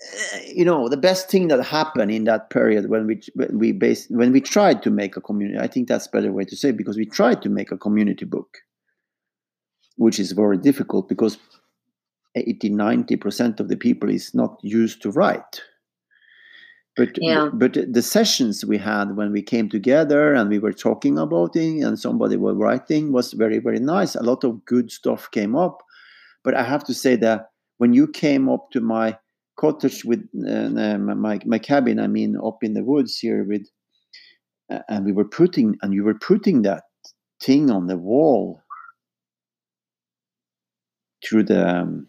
Eh, 0.00 0.52
you 0.54 0.64
know 0.64 0.88
the 0.88 0.96
best 0.96 1.30
thing 1.30 1.48
that 1.48 1.62
happened 1.62 2.10
in 2.10 2.24
that 2.24 2.48
period 2.50 2.88
when 2.88 3.06
we 3.06 3.20
when 3.34 3.58
we 3.58 3.72
based 3.72 4.10
when 4.10 4.32
we 4.32 4.40
tried 4.40 4.82
to 4.82 4.90
make 4.90 5.14
a 5.16 5.20
community 5.20 5.58
i 5.58 5.66
think 5.66 5.88
that's 5.88 6.06
a 6.06 6.10
better 6.10 6.32
way 6.32 6.44
to 6.44 6.56
say 6.56 6.70
it, 6.70 6.76
because 6.76 6.96
we 6.96 7.04
tried 7.04 7.42
to 7.42 7.50
make 7.50 7.70
a 7.70 7.76
community 7.76 8.24
book 8.24 8.58
which 9.96 10.18
is 10.18 10.32
very 10.32 10.56
difficult 10.56 11.08
because 11.08 11.36
80 12.34 12.70
90% 12.70 13.60
of 13.60 13.68
the 13.68 13.76
people 13.76 14.08
is 14.08 14.34
not 14.34 14.56
used 14.62 15.02
to 15.02 15.10
write. 15.10 15.60
But 16.96 17.18
Yeah. 17.20 17.50
but 17.52 17.74
the 17.92 18.02
sessions 18.02 18.64
we 18.64 18.78
had 18.78 19.16
when 19.16 19.32
we 19.32 19.42
came 19.42 19.68
together 19.68 20.32
and 20.32 20.48
we 20.48 20.58
were 20.58 20.72
talking 20.72 21.18
about 21.18 21.56
it 21.56 21.82
and 21.82 21.98
somebody 21.98 22.36
was 22.36 22.56
writing 22.56 23.12
was 23.12 23.32
very 23.34 23.58
very 23.58 23.80
nice. 23.80 24.14
A 24.14 24.22
lot 24.22 24.44
of 24.44 24.64
good 24.64 24.90
stuff 24.90 25.30
came 25.30 25.54
up. 25.56 25.82
But 26.44 26.54
i 26.54 26.62
have 26.62 26.84
to 26.84 26.94
say 26.94 27.16
that 27.16 27.50
when 27.78 27.92
you 27.92 28.06
came 28.06 28.48
up 28.48 28.70
to 28.72 28.80
my 28.80 29.18
cottage 29.60 30.04
with 30.04 30.22
uh, 30.48 30.98
my 30.98 31.38
my 31.44 31.58
cabin 31.58 32.00
i 32.00 32.06
mean 32.06 32.36
up 32.48 32.58
in 32.62 32.72
the 32.74 32.84
woods 32.84 33.18
here 33.18 33.44
with 33.44 33.66
uh, 34.72 34.80
and 34.88 35.04
we 35.04 35.12
were 35.12 35.28
putting 35.40 35.76
and 35.82 35.92
you 35.92 36.04
were 36.04 36.18
putting 36.30 36.62
that 36.62 36.84
thing 37.42 37.70
on 37.70 37.86
the 37.86 37.96
wall 37.96 38.62
through 41.24 41.42
the 41.42 41.68
um, 41.68 42.08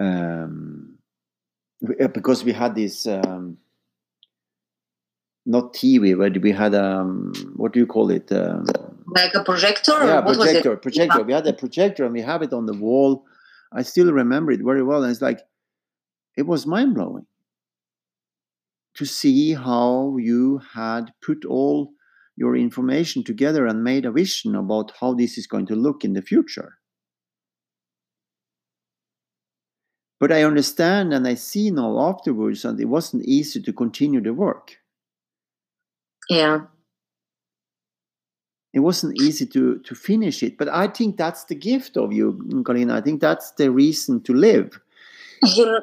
um 0.00 0.98
uh, 2.00 2.08
because 2.08 2.44
we 2.44 2.52
had 2.52 2.74
this 2.74 3.06
um 3.06 3.58
not 5.46 5.74
TV, 5.74 6.16
but 6.16 6.40
we 6.42 6.52
had 6.52 6.74
um 6.74 7.32
what 7.56 7.72
do 7.72 7.80
you 7.80 7.86
call 7.86 8.10
it? 8.10 8.32
Um, 8.32 8.64
Like 9.06 9.34
a 9.34 9.44
projector? 9.44 9.92
yeah, 9.92 10.22
projector, 10.22 10.70
was 10.70 10.78
it? 10.78 10.82
projector. 10.82 11.22
We 11.22 11.32
had 11.34 11.46
a 11.46 11.52
projector 11.52 12.04
and 12.04 12.14
we 12.14 12.22
have 12.22 12.42
it 12.42 12.52
on 12.52 12.66
the 12.66 12.72
wall. 12.72 13.24
I 13.74 13.82
still 13.82 14.12
remember 14.12 14.52
it 14.52 14.60
very 14.62 14.82
well. 14.82 15.02
And 15.02 15.10
it's 15.10 15.20
like 15.22 15.40
it 16.36 16.46
was 16.46 16.66
mind 16.66 16.94
blowing 16.94 17.26
to 18.94 19.04
see 19.04 19.54
how 19.54 20.16
you 20.18 20.60
had 20.74 21.12
put 21.20 21.44
all 21.44 21.92
your 22.36 22.56
information 22.56 23.24
together 23.24 23.66
and 23.66 23.82
made 23.82 24.04
a 24.04 24.12
vision 24.12 24.54
about 24.54 24.92
how 25.00 25.14
this 25.14 25.36
is 25.38 25.46
going 25.46 25.66
to 25.66 25.76
look 25.76 26.04
in 26.04 26.12
the 26.12 26.22
future. 26.22 26.78
But 30.20 30.32
I 30.32 30.44
understand 30.44 31.12
and 31.12 31.26
I 31.26 31.34
see 31.34 31.70
now 31.70 31.98
afterwards, 32.00 32.64
and 32.64 32.80
it 32.80 32.86
wasn't 32.86 33.24
easy 33.24 33.60
to 33.60 33.72
continue 33.72 34.22
the 34.22 34.32
work. 34.32 34.78
Yeah. 36.30 36.62
It 38.74 38.80
wasn't 38.80 39.20
easy 39.22 39.46
to 39.46 39.78
to 39.78 39.94
finish 39.94 40.42
it 40.42 40.58
but 40.58 40.68
i 40.68 40.86
think 40.86 41.16
that's 41.16 41.44
the 41.44 41.54
gift 41.54 41.96
of 41.96 42.12
you 42.12 42.32
Galina. 42.66 42.92
i 42.92 43.00
think 43.00 43.20
that's 43.20 43.52
the 43.52 43.70
reason 43.70 44.20
to 44.22 44.34
live 44.34 44.80
You 45.56 45.66
know, 45.66 45.80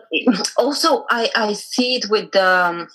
also, 0.57 1.05
I, 1.09 1.29
I 1.35 1.53
see 1.53 1.95
it 1.95 2.09
with 2.09 2.35
um, 2.35 2.87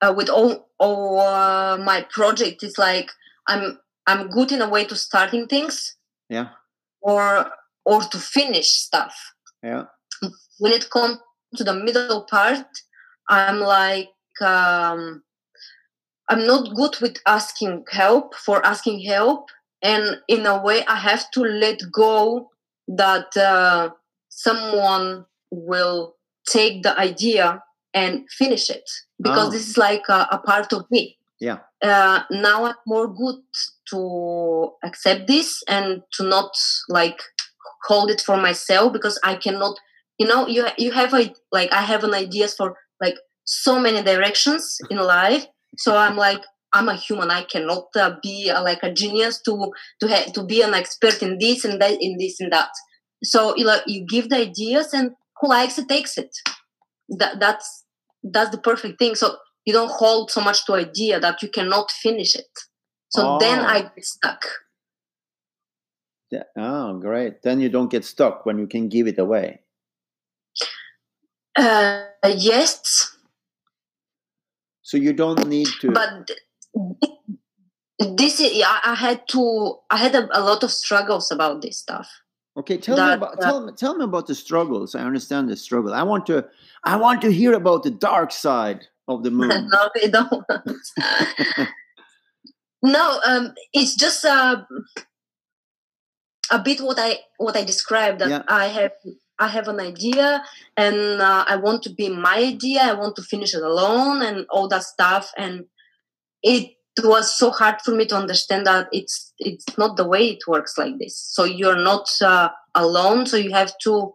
uh, 0.00 0.14
with 0.16 0.28
all 0.30 0.68
all 0.78 1.20
uh, 1.20 1.76
my 1.76 2.06
project. 2.10 2.62
It's 2.62 2.78
like 2.78 3.10
I'm 3.46 3.78
I'm 4.06 4.28
good 4.28 4.52
in 4.52 4.62
a 4.62 4.68
way 4.68 4.84
to 4.84 4.96
starting 4.96 5.46
things 5.46 5.96
yeah 6.28 6.48
or 7.02 7.50
or 7.84 8.00
to 8.02 8.18
finish 8.18 8.68
stuff. 8.70 9.14
yeah 9.62 9.84
when 10.58 10.72
it 10.72 10.90
comes 10.90 11.18
to 11.56 11.64
the 11.64 11.74
middle 11.74 12.26
part, 12.30 12.66
I'm 13.28 13.60
like, 13.60 14.10
um, 14.40 15.22
I'm 16.30 16.46
not 16.46 16.74
good 16.74 16.94
with 17.02 17.16
asking 17.26 17.84
help 17.90 18.34
for 18.46 18.64
asking 18.64 19.00
help. 19.14 19.40
And 19.82 20.04
in 20.28 20.46
a 20.46 20.56
way, 20.62 20.84
I 20.86 20.96
have 20.96 21.24
to 21.32 21.40
let 21.40 21.80
go 21.92 22.50
that 22.88 23.36
uh, 23.36 23.90
someone 24.28 25.26
will 25.50 26.14
take 26.48 26.82
the 26.82 26.98
idea 26.98 27.62
and 27.94 28.12
finish 28.38 28.70
it 28.70 28.88
because 29.22 29.48
Oh. 29.48 29.50
this 29.50 29.68
is 29.68 29.76
like 29.76 30.04
a, 30.08 30.20
a 30.32 30.38
part 30.50 30.72
of 30.72 30.82
me. 30.90 31.02
yeah 31.48 31.58
Uh, 31.82 32.18
now 32.48 32.58
I'm 32.68 32.80
more 32.94 33.08
good 33.22 33.40
to 33.90 34.00
accept 34.88 35.22
this 35.26 35.48
and 35.76 35.88
to 36.14 36.22
not 36.36 36.52
like 36.98 37.20
hold 37.88 38.08
it 38.14 38.20
for 38.26 38.36
myself 38.48 38.86
because 38.96 39.16
I 39.30 39.34
cannot 39.44 39.74
you 40.20 40.26
know 40.30 40.42
you 40.54 40.62
you 40.84 40.90
have 41.00 41.12
a 41.20 41.22
like 41.56 41.70
I 41.80 41.82
have 41.92 42.02
an 42.08 42.14
ideas 42.26 42.52
for 42.58 42.68
like 43.04 43.16
so 43.64 43.72
many 43.86 44.00
directions 44.12 44.62
in 44.92 44.98
life 44.98 45.44
so 45.76 45.96
I'm 45.96 46.16
like 46.16 46.42
I'm 46.72 46.88
a 46.88 46.94
human. 46.94 47.30
I 47.30 47.42
cannot 47.42 47.86
uh, 47.96 48.14
be 48.22 48.50
uh, 48.50 48.62
like 48.62 48.82
a 48.82 48.92
genius 48.92 49.40
to 49.42 49.72
to 50.00 50.08
ha- 50.08 50.30
to 50.34 50.44
be 50.44 50.62
an 50.62 50.74
expert 50.74 51.22
in 51.22 51.38
this 51.38 51.64
and 51.64 51.80
that 51.80 52.00
in 52.00 52.16
this 52.18 52.40
and 52.40 52.52
that. 52.52 52.70
So 53.24 53.56
you 53.56 53.64
like 53.66 53.82
you 53.86 54.06
give 54.08 54.28
the 54.28 54.36
ideas 54.36 54.92
and 54.92 55.12
who 55.40 55.48
likes 55.48 55.78
it 55.78 55.88
takes 55.88 56.16
it. 56.16 56.30
That 57.08 57.40
that's 57.40 57.84
that's 58.22 58.50
the 58.50 58.58
perfect 58.58 58.98
thing. 58.98 59.14
So 59.14 59.36
you 59.64 59.72
don't 59.72 59.90
hold 59.90 60.30
so 60.30 60.40
much 60.40 60.64
to 60.66 60.74
idea 60.74 61.18
that 61.20 61.42
you 61.42 61.48
cannot 61.48 61.90
finish 61.90 62.34
it. 62.34 62.50
So 63.08 63.38
then 63.40 63.58
Oh. 63.60 63.64
I 63.64 63.82
get 63.82 64.04
stuck. 64.04 64.44
Yeah. 66.30 66.44
oh 66.56 66.98
great. 67.00 67.42
Then 67.42 67.60
you 67.60 67.68
don't 67.68 67.90
get 67.90 68.04
stuck 68.04 68.46
when 68.46 68.58
you 68.58 68.68
can 68.68 68.88
give 68.88 69.08
it 69.08 69.18
away. 69.18 69.62
Uh, 71.56 72.04
yes 72.24 73.16
so 74.90 74.96
you 74.96 75.12
don't 75.12 75.46
need 75.46 75.68
to 75.80 75.92
but 75.92 76.30
this 78.18 78.40
is 78.40 78.54
yeah, 78.54 78.78
I 78.82 78.94
had 78.94 79.28
to 79.28 79.76
I 79.90 79.98
had 79.98 80.14
a, 80.14 80.28
a 80.36 80.42
lot 80.42 80.64
of 80.64 80.70
struggles 80.72 81.30
about 81.30 81.62
this 81.62 81.78
stuff. 81.78 82.08
okay 82.60 82.76
tell 82.76 82.96
me 82.96 83.12
about 83.14 83.34
uh, 83.38 83.46
tell 83.46 83.58
me 83.66 83.72
tell 83.82 83.94
me 83.98 84.04
about 84.04 84.26
the 84.26 84.34
struggles 84.34 84.94
i 85.00 85.02
understand 85.10 85.48
the 85.48 85.56
struggle 85.66 85.92
i 86.02 86.04
want 86.12 86.24
to 86.30 86.36
i 86.92 86.96
want 87.04 87.18
to 87.26 87.30
hear 87.40 87.52
about 87.62 87.80
the 87.86 87.94
dark 88.10 88.30
side 88.32 88.80
of 89.06 89.22
the 89.22 89.30
moon 89.38 89.68
no, 89.74 89.82
they 89.94 90.08
don't. 90.16 90.44
no, 92.96 93.20
um, 93.30 93.54
it's 93.72 93.94
just 93.94 94.24
uh, 94.24 94.62
a 96.50 96.58
bit 96.58 96.80
what 96.80 96.98
I 96.98 97.18
what 97.38 97.56
I 97.56 97.64
described 97.64 98.20
that 98.20 98.30
Yeah. 98.30 98.42
I 98.48 98.66
have 98.78 98.92
I 99.40 99.48
have 99.48 99.68
an 99.68 99.80
idea 99.80 100.44
and 100.76 101.20
uh, 101.20 101.44
I 101.48 101.56
want 101.56 101.82
to 101.84 101.90
be 101.90 102.08
my 102.10 102.36
idea. 102.36 102.82
I 102.82 102.92
want 102.92 103.16
to 103.16 103.22
finish 103.22 103.54
it 103.54 103.62
alone 103.62 104.22
and 104.22 104.46
all 104.50 104.68
that 104.68 104.84
stuff. 104.84 105.32
And 105.36 105.64
it 106.42 106.70
was 107.02 107.36
so 107.36 107.50
hard 107.50 107.80
for 107.82 107.92
me 107.92 108.04
to 108.06 108.16
understand 108.16 108.66
that 108.66 108.88
it's 108.92 109.32
it's 109.38 109.78
not 109.78 109.96
the 109.96 110.06
way 110.06 110.28
it 110.28 110.46
works 110.46 110.76
like 110.76 110.98
this. 110.98 111.16
So 111.16 111.44
you're 111.44 111.82
not 111.82 112.08
uh, 112.20 112.50
alone. 112.74 113.26
So 113.26 113.36
you 113.36 113.52
have 113.52 113.72
to 113.84 114.12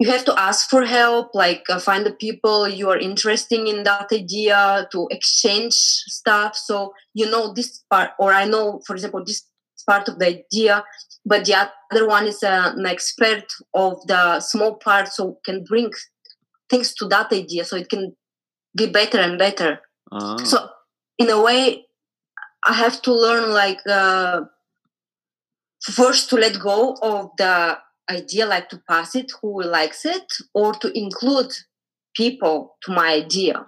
you 0.00 0.10
have 0.10 0.24
to 0.24 0.40
ask 0.40 0.70
for 0.70 0.86
help 0.86 1.34
like 1.34 1.62
uh, 1.68 1.78
find 1.78 2.06
the 2.06 2.12
people 2.12 2.66
you 2.66 2.88
are 2.88 2.98
interested 2.98 3.60
in 3.68 3.82
that 3.82 4.10
idea 4.10 4.88
to 4.90 5.06
exchange 5.10 5.74
stuff 5.74 6.56
so 6.56 6.94
you 7.12 7.30
know 7.30 7.52
this 7.52 7.84
part 7.90 8.10
or 8.18 8.32
i 8.32 8.46
know 8.46 8.80
for 8.86 8.94
example 8.94 9.22
this 9.22 9.49
part 9.82 10.08
of 10.08 10.18
the 10.18 10.26
idea 10.26 10.84
but 11.24 11.44
the 11.44 11.54
other 11.92 12.06
one 12.06 12.26
is 12.26 12.42
uh, 12.42 12.72
an 12.76 12.86
expert 12.86 13.44
of 13.74 14.06
the 14.06 14.40
small 14.40 14.76
part 14.76 15.08
so 15.08 15.38
can 15.44 15.64
bring 15.64 15.90
things 16.68 16.94
to 16.94 17.06
that 17.06 17.32
idea 17.32 17.64
so 17.64 17.76
it 17.76 17.88
can 17.88 18.14
be 18.76 18.86
better 18.86 19.18
and 19.18 19.38
better. 19.38 19.80
Ah, 20.12 20.36
so 20.44 20.68
in 21.18 21.28
a 21.28 21.40
way 21.40 21.84
i 22.64 22.72
have 22.72 23.00
to 23.02 23.12
learn 23.12 23.50
like 23.50 23.80
uh, 23.88 24.40
first 25.82 26.28
to 26.30 26.36
let 26.36 26.58
go 26.58 26.96
of 27.02 27.30
the 27.38 27.78
idea 28.10 28.46
like 28.46 28.68
to 28.68 28.80
pass 28.88 29.14
it 29.14 29.30
who 29.40 29.62
likes 29.62 30.04
it 30.04 30.32
or 30.54 30.72
to 30.74 30.90
include 30.98 31.52
people 32.14 32.76
to 32.82 32.92
my 32.92 33.12
idea. 33.14 33.66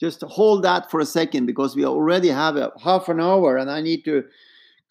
Just 0.00 0.22
hold 0.22 0.62
that 0.62 0.90
for 0.90 1.00
a 1.00 1.06
second 1.06 1.46
because 1.46 1.76
we 1.76 1.84
already 1.84 2.28
have 2.28 2.56
a 2.56 2.72
half 2.82 3.08
an 3.08 3.20
hour 3.20 3.56
and 3.56 3.70
I 3.70 3.80
need 3.80 4.04
to 4.04 4.24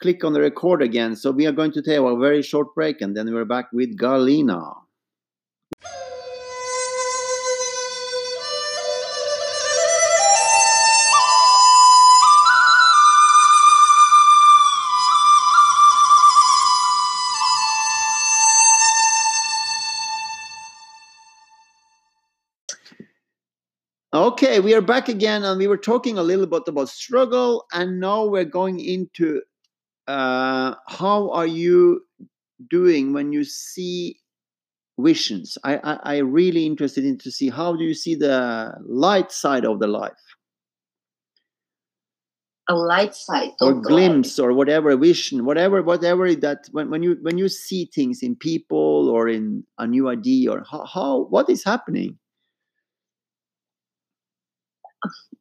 click 0.02 0.24
on 0.24 0.34
the 0.34 0.42
record 0.42 0.82
again. 0.82 1.16
So 1.16 1.32
we 1.32 1.46
are 1.46 1.52
going 1.52 1.72
to 1.74 1.82
take 1.82 2.00
a 2.00 2.18
very 2.18 2.42
short 2.42 2.74
break 2.74 3.02
and 3.02 3.16
then 3.16 3.34
we're 3.34 3.46
back 3.46 3.72
with 3.74 3.98
Galina. 3.98 4.76
Okay, 24.12 24.60
we 24.60 24.74
are 24.74 24.82
back 24.82 25.08
again, 25.08 25.44
and 25.44 25.60
we 25.60 25.68
were 25.68 25.78
talking 25.78 26.18
a 26.18 26.24
little 26.24 26.48
bit 26.48 26.64
about 26.66 26.90
struggle, 26.90 27.66
and 27.74 28.00
now 28.00 28.26
we're 28.26 28.44
going 28.44 28.80
into 28.80 29.44
uh, 30.10 30.76
how 30.88 31.30
are 31.32 31.48
you 31.48 32.02
doing 32.70 33.14
when 33.14 33.32
you 33.32 33.44
see 33.44 34.18
visions? 35.00 35.58
I, 35.64 35.78
I 35.78 36.16
I 36.16 36.18
really 36.18 36.66
interested 36.66 37.06
in 37.06 37.18
to 37.20 37.32
see 37.32 37.50
how 37.50 37.76
do 37.76 37.84
you 37.84 37.94
see 37.94 38.16
the 38.16 38.74
light 38.88 39.32
side 39.32 39.66
of 39.66 39.80
the 39.80 39.88
life, 39.88 40.26
A 42.70 42.76
light 42.76 43.16
side. 43.16 43.52
or 43.62 43.74
glimpse, 43.74 44.40
or 44.40 44.54
whatever 44.54 44.98
vision, 44.98 45.46
whatever 45.46 45.84
whatever 45.84 46.34
that 46.36 46.68
when, 46.72 46.90
when 46.90 47.04
you 47.04 47.18
when 47.22 47.38
you 47.38 47.50
see 47.50 47.86
things 47.94 48.24
in 48.24 48.36
people 48.36 49.10
or 49.10 49.30
in 49.30 49.64
a 49.78 49.86
new 49.88 50.10
idea, 50.10 50.52
or 50.52 50.66
how, 50.72 50.86
how 50.86 51.20
what 51.30 51.50
is 51.50 51.64
happening? 51.64 52.18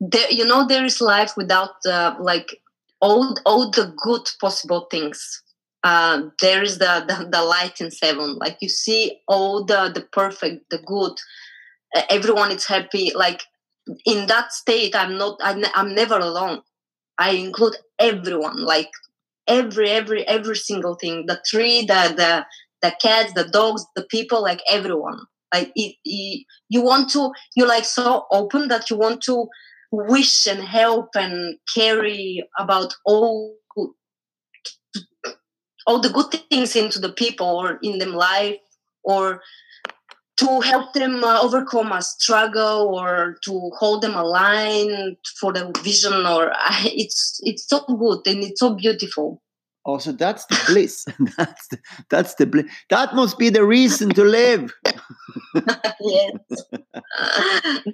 there, 0.01 0.31
you 0.31 0.45
know 0.47 0.67
there 0.67 0.85
is 0.85 1.01
life 1.01 1.33
without 1.37 1.75
uh, 1.87 2.15
like 2.21 2.61
all 3.01 3.37
all 3.47 3.71
the 3.71 3.95
good 4.03 4.29
possible 4.41 4.87
things. 4.91 5.43
Uh, 5.85 6.23
there 6.41 6.63
is 6.63 6.79
the, 6.79 7.05
the 7.07 7.29
the 7.31 7.43
light 7.43 7.81
in 7.81 7.91
seven. 7.91 8.37
Like 8.37 8.59
you 8.61 8.69
see 8.69 9.21
all 9.29 9.65
the 9.65 9.91
the 9.95 10.03
perfect 10.13 10.65
the 10.71 10.79
good. 10.79 11.13
Uh, 11.95 12.03
everyone 12.11 12.51
is 12.51 12.67
happy. 12.67 13.13
Like 13.15 13.43
in 14.05 14.27
that 14.27 14.53
state 14.53 14.95
i'm 14.95 15.17
not 15.17 15.39
I'm, 15.43 15.65
I'm 15.75 15.95
never 15.95 16.19
alone. 16.19 16.61
I 17.19 17.31
include 17.31 17.77
everyone. 17.99 18.65
Like 18.65 18.91
every 19.47 19.91
every 19.91 20.27
every 20.27 20.57
single 20.57 20.95
thing. 20.95 21.27
The 21.27 21.41
tree 21.47 21.87
the 21.87 22.15
the 22.17 22.47
the 22.83 22.95
cats 23.01 23.33
the 23.35 23.49
dogs 23.49 23.85
the 23.97 24.05
people 24.05 24.43
like 24.43 24.61
everyone. 24.71 25.19
Like 25.53 25.73
it, 25.75 25.97
it, 26.05 26.45
you 26.69 26.83
want 26.83 27.11
to 27.11 27.33
you're 27.57 27.69
like 27.69 27.85
so 27.85 28.27
open 28.31 28.69
that 28.69 28.91
you 28.91 28.97
want 28.99 29.23
to 29.23 29.49
wish 29.91 30.47
and 30.47 30.61
help 30.61 31.11
and 31.15 31.59
carry 31.75 32.43
about 32.59 32.95
all 33.05 33.55
all 35.87 36.01
the 36.01 36.11
good 36.11 36.31
things 36.51 36.77
into 36.77 36.99
the 36.99 37.13
people 37.13 37.47
or 37.47 37.79
in 37.83 37.99
them 37.99 38.13
life 38.13 38.59
or 39.05 39.41
to 40.37 40.61
help 40.61 40.93
them 40.93 41.25
uh, 41.25 41.41
overcome 41.43 41.91
a 41.93 42.03
struggle 42.03 42.95
or 42.95 43.39
to 43.43 43.71
hold 43.79 44.03
them 44.03 44.15
aligned 44.15 45.17
for 45.41 45.53
the 45.53 45.73
vision 45.83 46.27
or 46.27 46.53
it's 46.85 47.41
it's 47.43 47.67
so 47.67 47.81
good 47.81 48.27
and 48.27 48.45
it's 48.45 48.61
so 48.61 48.75
beautiful 48.75 49.43
Oh, 49.89 49.97
so 49.97 50.13
that's 50.13 50.45
the 50.47 50.61
bliss. 50.67 51.07
that's 51.39 51.69
the, 51.69 51.79
that's 52.11 52.35
the 52.35 52.45
bliss. 52.45 52.67
That 52.91 53.15
must 53.15 53.39
be 53.39 53.49
the 53.49 53.65
reason 53.65 54.11
to 54.11 54.23
live. 54.23 54.75
yes 56.01 56.33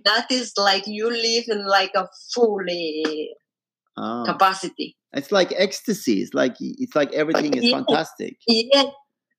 that 0.04 0.26
is 0.28 0.52
like 0.56 0.88
you 0.88 1.08
live 1.08 1.44
in 1.48 1.64
like 1.66 1.92
a 1.94 2.08
fully 2.34 3.30
Ah, 3.96 4.24
capacity 4.24 4.96
it's 5.12 5.30
like 5.30 5.52
ecstasy. 5.56 6.20
It's 6.20 6.34
like 6.34 6.56
it's 6.58 6.96
like 6.96 7.12
everything 7.12 7.54
is 7.54 7.70
fantastic. 7.70 8.36
yes 8.48 8.86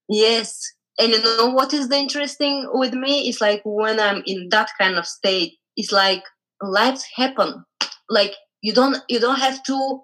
yes 0.08 0.62
and 0.98 1.12
you 1.12 1.22
know 1.22 1.50
what 1.50 1.74
is 1.74 1.90
the 1.90 1.98
interesting 1.98 2.66
with 2.72 2.94
me 2.94 3.28
is 3.28 3.42
like 3.42 3.62
when 3.66 4.00
i'm 4.00 4.24
in 4.26 4.48
that 4.52 4.70
kind 4.80 4.96
of 4.96 5.06
state 5.06 5.54
it's 5.76 5.92
like 5.92 6.24
lives 6.62 7.06
happen 7.16 7.66
like 8.10 8.34
you 8.62 8.72
don't 8.72 8.98
you 9.10 9.20
don't 9.20 9.40
have 9.40 9.62
to 9.64 10.00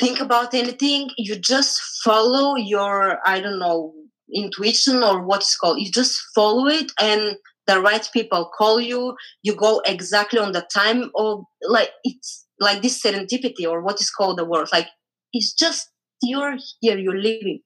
think 0.00 0.20
about 0.20 0.54
anything 0.54 1.10
you 1.18 1.36
just 1.36 1.80
follow 2.02 2.56
your 2.56 3.18
i 3.26 3.40
don't 3.40 3.58
know 3.58 3.92
intuition 4.34 5.02
or 5.02 5.22
what's 5.22 5.56
called. 5.56 5.80
You 5.80 5.90
just 5.90 6.20
follow 6.34 6.66
it 6.66 6.92
and 7.00 7.36
the 7.66 7.80
right 7.80 8.08
people 8.12 8.50
call 8.56 8.80
you. 8.80 9.16
You 9.42 9.54
go 9.54 9.82
exactly 9.86 10.38
on 10.38 10.52
the 10.52 10.66
time 10.72 11.10
of 11.16 11.44
like 11.68 11.90
it's 12.04 12.46
like 12.58 12.82
this 12.82 13.02
serendipity 13.02 13.66
or 13.68 13.80
what 13.82 14.00
is 14.00 14.10
called 14.10 14.38
the 14.38 14.44
word 14.44 14.68
like 14.72 14.88
it's 15.32 15.52
just 15.52 15.88
you're 16.22 16.56
here 16.80 16.98
you're 16.98 17.16
living. 17.16 17.60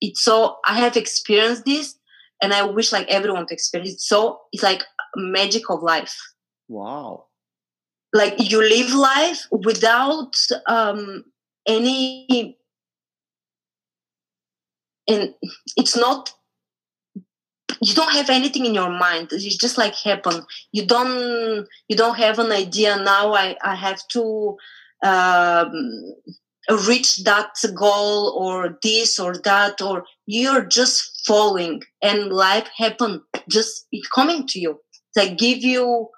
It's 0.00 0.22
so 0.22 0.56
i 0.64 0.78
have 0.78 0.96
experienced 0.96 1.64
this 1.64 1.98
and 2.42 2.52
i 2.52 2.62
wish 2.62 2.92
like 2.92 3.08
everyone 3.08 3.46
to 3.46 3.54
experience 3.54 3.94
it. 3.94 4.00
So 4.00 4.40
it's 4.52 4.62
like 4.62 4.84
magic 5.16 5.68
of 5.70 5.82
life. 5.82 6.16
Wow. 6.68 7.26
like 8.14 8.34
you 8.50 8.60
live 8.60 8.92
life 8.94 9.46
without 9.50 10.34
um 10.66 11.24
any 11.68 12.58
and 15.06 15.34
it's 15.76 15.96
not 15.96 16.32
you 17.80 17.94
don't 17.94 18.12
have 18.12 18.30
anything 18.30 18.66
in 18.66 18.74
your 18.74 18.90
mind. 18.90 19.28
It's 19.30 19.56
just 19.56 19.78
like 19.78 19.94
happen. 19.94 20.42
You 20.72 20.86
don't 20.86 21.66
you 21.88 21.96
don't 21.96 22.16
have 22.16 22.38
an 22.38 22.50
idea. 22.50 22.96
Now 22.96 23.34
i 23.34 23.56
i 23.62 23.74
have 23.74 24.00
to 24.08 24.56
um 25.04 25.72
reach 26.86 27.18
that 27.24 27.54
goal 27.74 28.36
or 28.36 28.78
this 28.82 29.18
or 29.18 29.34
that 29.38 29.80
or 29.80 30.04
you're 30.26 30.64
just 30.64 31.24
following 31.26 31.82
and 32.02 32.30
life 32.30 32.68
happen 32.76 33.22
just 33.48 33.86
it 33.92 34.06
coming 34.14 34.46
to 34.48 34.60
you. 34.60 34.80
They 35.14 35.34
give 35.34 35.62
you 35.62 36.08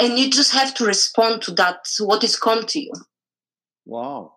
and 0.00 0.18
you 0.18 0.30
just 0.30 0.52
have 0.52 0.74
to 0.74 0.84
respond 0.84 1.42
to 1.42 1.52
that 1.52 1.86
what 1.98 2.24
is 2.24 2.36
come 2.36 2.66
to 2.66 2.80
you. 2.80 2.92
Wow. 3.86 4.34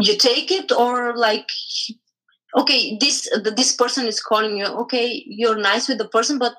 You 0.00 0.16
take 0.16 0.50
it 0.50 0.72
or 0.72 1.16
like 1.16 1.48
okay 2.56 2.96
this 3.00 3.28
this 3.56 3.72
person 3.74 4.06
is 4.06 4.20
calling 4.20 4.56
you 4.58 4.66
okay 4.66 5.22
you're 5.26 5.58
nice 5.58 5.88
with 5.88 5.98
the 5.98 6.08
person 6.08 6.38
but 6.38 6.54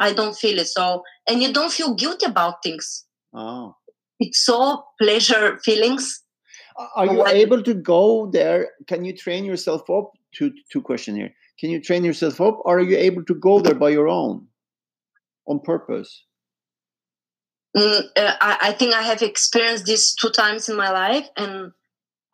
i 0.00 0.12
don't 0.12 0.36
feel 0.36 0.58
it 0.58 0.66
so 0.66 1.02
and 1.28 1.42
you 1.42 1.52
don't 1.52 1.72
feel 1.72 1.94
guilty 1.94 2.26
about 2.26 2.62
things 2.62 3.04
Oh. 3.34 3.74
it's 4.20 4.44
so 4.44 4.84
pleasure 5.00 5.58
feelings 5.64 6.22
Are 6.96 7.06
you 7.06 7.18
What- 7.18 7.34
able 7.36 7.62
to 7.68 7.74
go 7.74 8.30
there? 8.34 8.60
Can 8.90 9.04
you 9.06 9.12
train 9.22 9.44
yourself 9.44 9.90
up? 9.96 10.06
Two 10.36 10.48
two 10.72 10.80
question 10.80 11.16
here. 11.20 11.30
Can 11.60 11.68
you 11.74 11.80
train 11.88 12.02
yourself 12.08 12.40
up, 12.40 12.56
or 12.64 12.78
are 12.78 12.86
you 12.92 12.96
able 13.08 13.24
to 13.30 13.34
go 13.46 13.60
there 13.64 13.76
by 13.82 13.90
your 13.96 14.08
own, 14.08 14.48
on 15.52 15.60
purpose? 15.60 16.10
Mm, 17.76 18.00
uh, 18.16 18.34
I, 18.48 18.52
I 18.68 18.72
think 18.72 18.94
i 18.94 19.02
have 19.10 19.22
experienced 19.22 19.84
this 19.86 20.14
two 20.14 20.30
times 20.30 20.68
in 20.72 20.76
my 20.76 20.90
life 20.90 21.28
and 21.36 21.72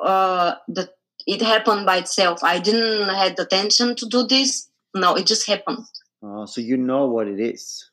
uh 0.01 0.55
the 0.69 0.91
it 1.27 1.43
happened 1.43 1.85
by 1.87 1.99
itself. 1.99 2.43
I 2.43 2.59
didn't 2.59 3.09
had 3.09 3.37
the 3.37 3.43
attention 3.43 3.95
to 3.97 4.07
do 4.07 4.27
this. 4.27 4.69
No 4.95 5.15
it 5.17 5.27
just 5.27 5.47
happened. 5.47 5.85
Uh, 6.23 6.47
so 6.47 6.61
you 6.61 6.77
know 6.77 7.07
what 7.07 7.29
it 7.29 7.41
is. 7.41 7.91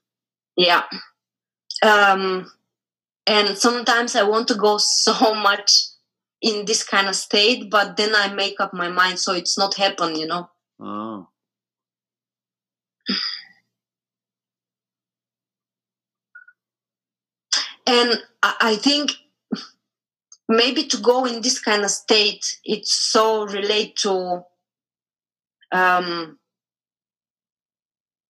yeah. 0.58 0.84
Um 1.84 2.52
and 3.28 3.58
sometimes 3.58 4.16
i 4.16 4.24
want 4.24 4.48
to 4.48 4.56
go 4.56 4.78
so 4.78 5.34
much 5.50 5.82
in 6.42 6.66
this 6.66 6.84
kind 6.84 7.08
of 7.08 7.16
state 7.16 7.70
but 7.72 7.98
then 7.98 8.14
i 8.16 8.32
make 8.34 8.60
up 8.60 8.74
my 8.74 8.90
mind 8.90 9.20
so 9.20 9.34
it's 9.34 9.58
not 9.58 9.76
happen 9.76 10.16
you 10.16 10.28
know? 10.28 10.50
Ah. 10.80 11.26
and 17.88 18.24
i, 18.44 18.56
I 18.62 18.76
think 18.76 19.12
maybe 20.48 20.84
to 20.86 20.98
go 20.98 21.26
in 21.26 21.42
this 21.42 21.60
kind 21.60 21.84
of 21.84 21.90
state 21.90 22.60
it's 22.64 22.94
so 22.94 23.46
relate 23.48 23.96
to 23.96 24.44
um 25.72 26.38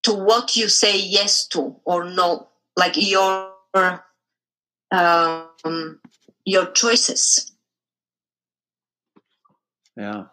to 0.03 0.13
what 0.13 0.55
you 0.55 0.67
say 0.69 0.97
yes 0.97 1.47
to 1.47 1.75
or 1.85 2.05
no 2.05 2.47
like 2.77 2.93
your 2.95 3.51
um 4.91 5.99
your 6.45 6.65
choices 6.71 7.51
Yeah. 9.97 10.25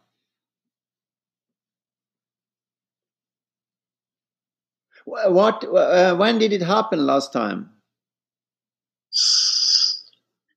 What? 5.04 5.64
Uh, 5.64 6.16
when 6.16 6.38
did 6.38 6.52
it 6.52 6.62
happen 6.62 7.06
last 7.06 7.32
time? 7.32 7.70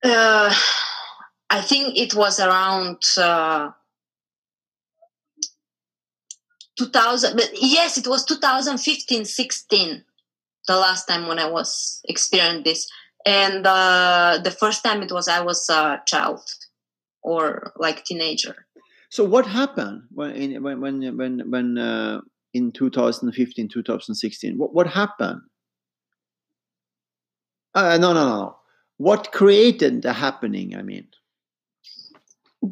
uh, 0.04 0.54
I 1.50 1.62
think 1.62 1.98
it 1.98 2.14
was 2.16 2.40
around 2.40 3.02
uh, 3.18 3.72
2000. 6.78 7.36
But 7.36 7.50
yes, 7.54 7.98
it 7.98 8.08
was 8.08 8.26
2015, 8.26 9.26
16, 9.26 10.04
the 10.68 10.76
last 10.76 11.06
time 11.06 11.28
when 11.28 11.40
I 11.40 11.50
was 11.50 12.02
experiencing 12.06 12.64
this. 12.64 12.90
and 13.26 13.66
uh, 13.66 14.40
the 14.44 14.52
first 14.52 14.84
time 14.84 15.02
it 15.02 15.12
was 15.12 15.28
I 15.28 15.42
was 15.42 15.68
a 15.70 16.02
child 16.06 16.42
or 17.24 17.74
like 17.78 18.06
teenager. 18.06 18.68
So 19.10 19.24
what 19.24 19.48
happened 19.48 20.04
when 20.12 20.32
in, 20.32 20.64
when 20.64 20.80
when 20.80 21.18
when 21.18 21.40
when 21.50 21.78
uh, 21.78 22.22
in 22.54 22.72
2015 22.72 23.68
2016 23.70 24.58
what 24.58 24.74
what 24.74 24.88
happened? 24.88 25.42
Uh, 27.74 27.98
no 27.98 28.14
no 28.14 28.26
no. 28.30 28.58
What 28.98 29.32
created 29.32 30.04
the 30.04 30.14
happening? 30.14 30.76
I 30.76 30.82
mean, 30.82 31.08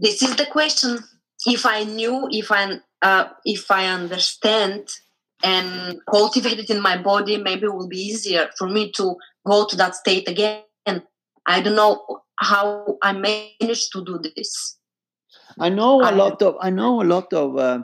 this 0.02 0.22
is 0.22 0.36
the 0.36 0.46
question. 0.46 1.00
If 1.46 1.66
I 1.66 1.84
knew, 1.84 2.28
if 2.32 2.52
I 2.52 2.80
uh, 3.02 3.30
if 3.46 3.70
I 3.70 3.88
understand 3.88 4.88
and 5.44 6.00
cultivate 6.10 6.60
it 6.60 6.70
in 6.70 6.82
my 6.82 6.98
body, 6.98 7.38
maybe 7.38 7.66
it 7.66 7.74
will 7.74 7.90
be 7.90 8.00
easier 8.00 8.50
for 8.58 8.68
me 8.68 8.92
to 8.94 9.16
go 9.46 9.66
to 9.68 9.76
that 9.76 9.96
state 9.96 10.28
again. 10.30 10.64
I 11.46 11.62
don't 11.62 11.76
know 11.76 12.22
how 12.40 12.98
I 13.02 13.12
managed 13.12 13.92
to 13.94 14.04
do 14.06 14.20
this. 14.36 14.78
I 15.60 15.70
know 15.70 16.02
a 16.02 16.06
I, 16.06 16.12
lot 16.12 16.42
of 16.42 16.56
I 16.62 16.70
know 16.70 17.02
a 17.02 17.04
lot 17.04 17.34
of 17.34 17.58
uh, 17.58 17.84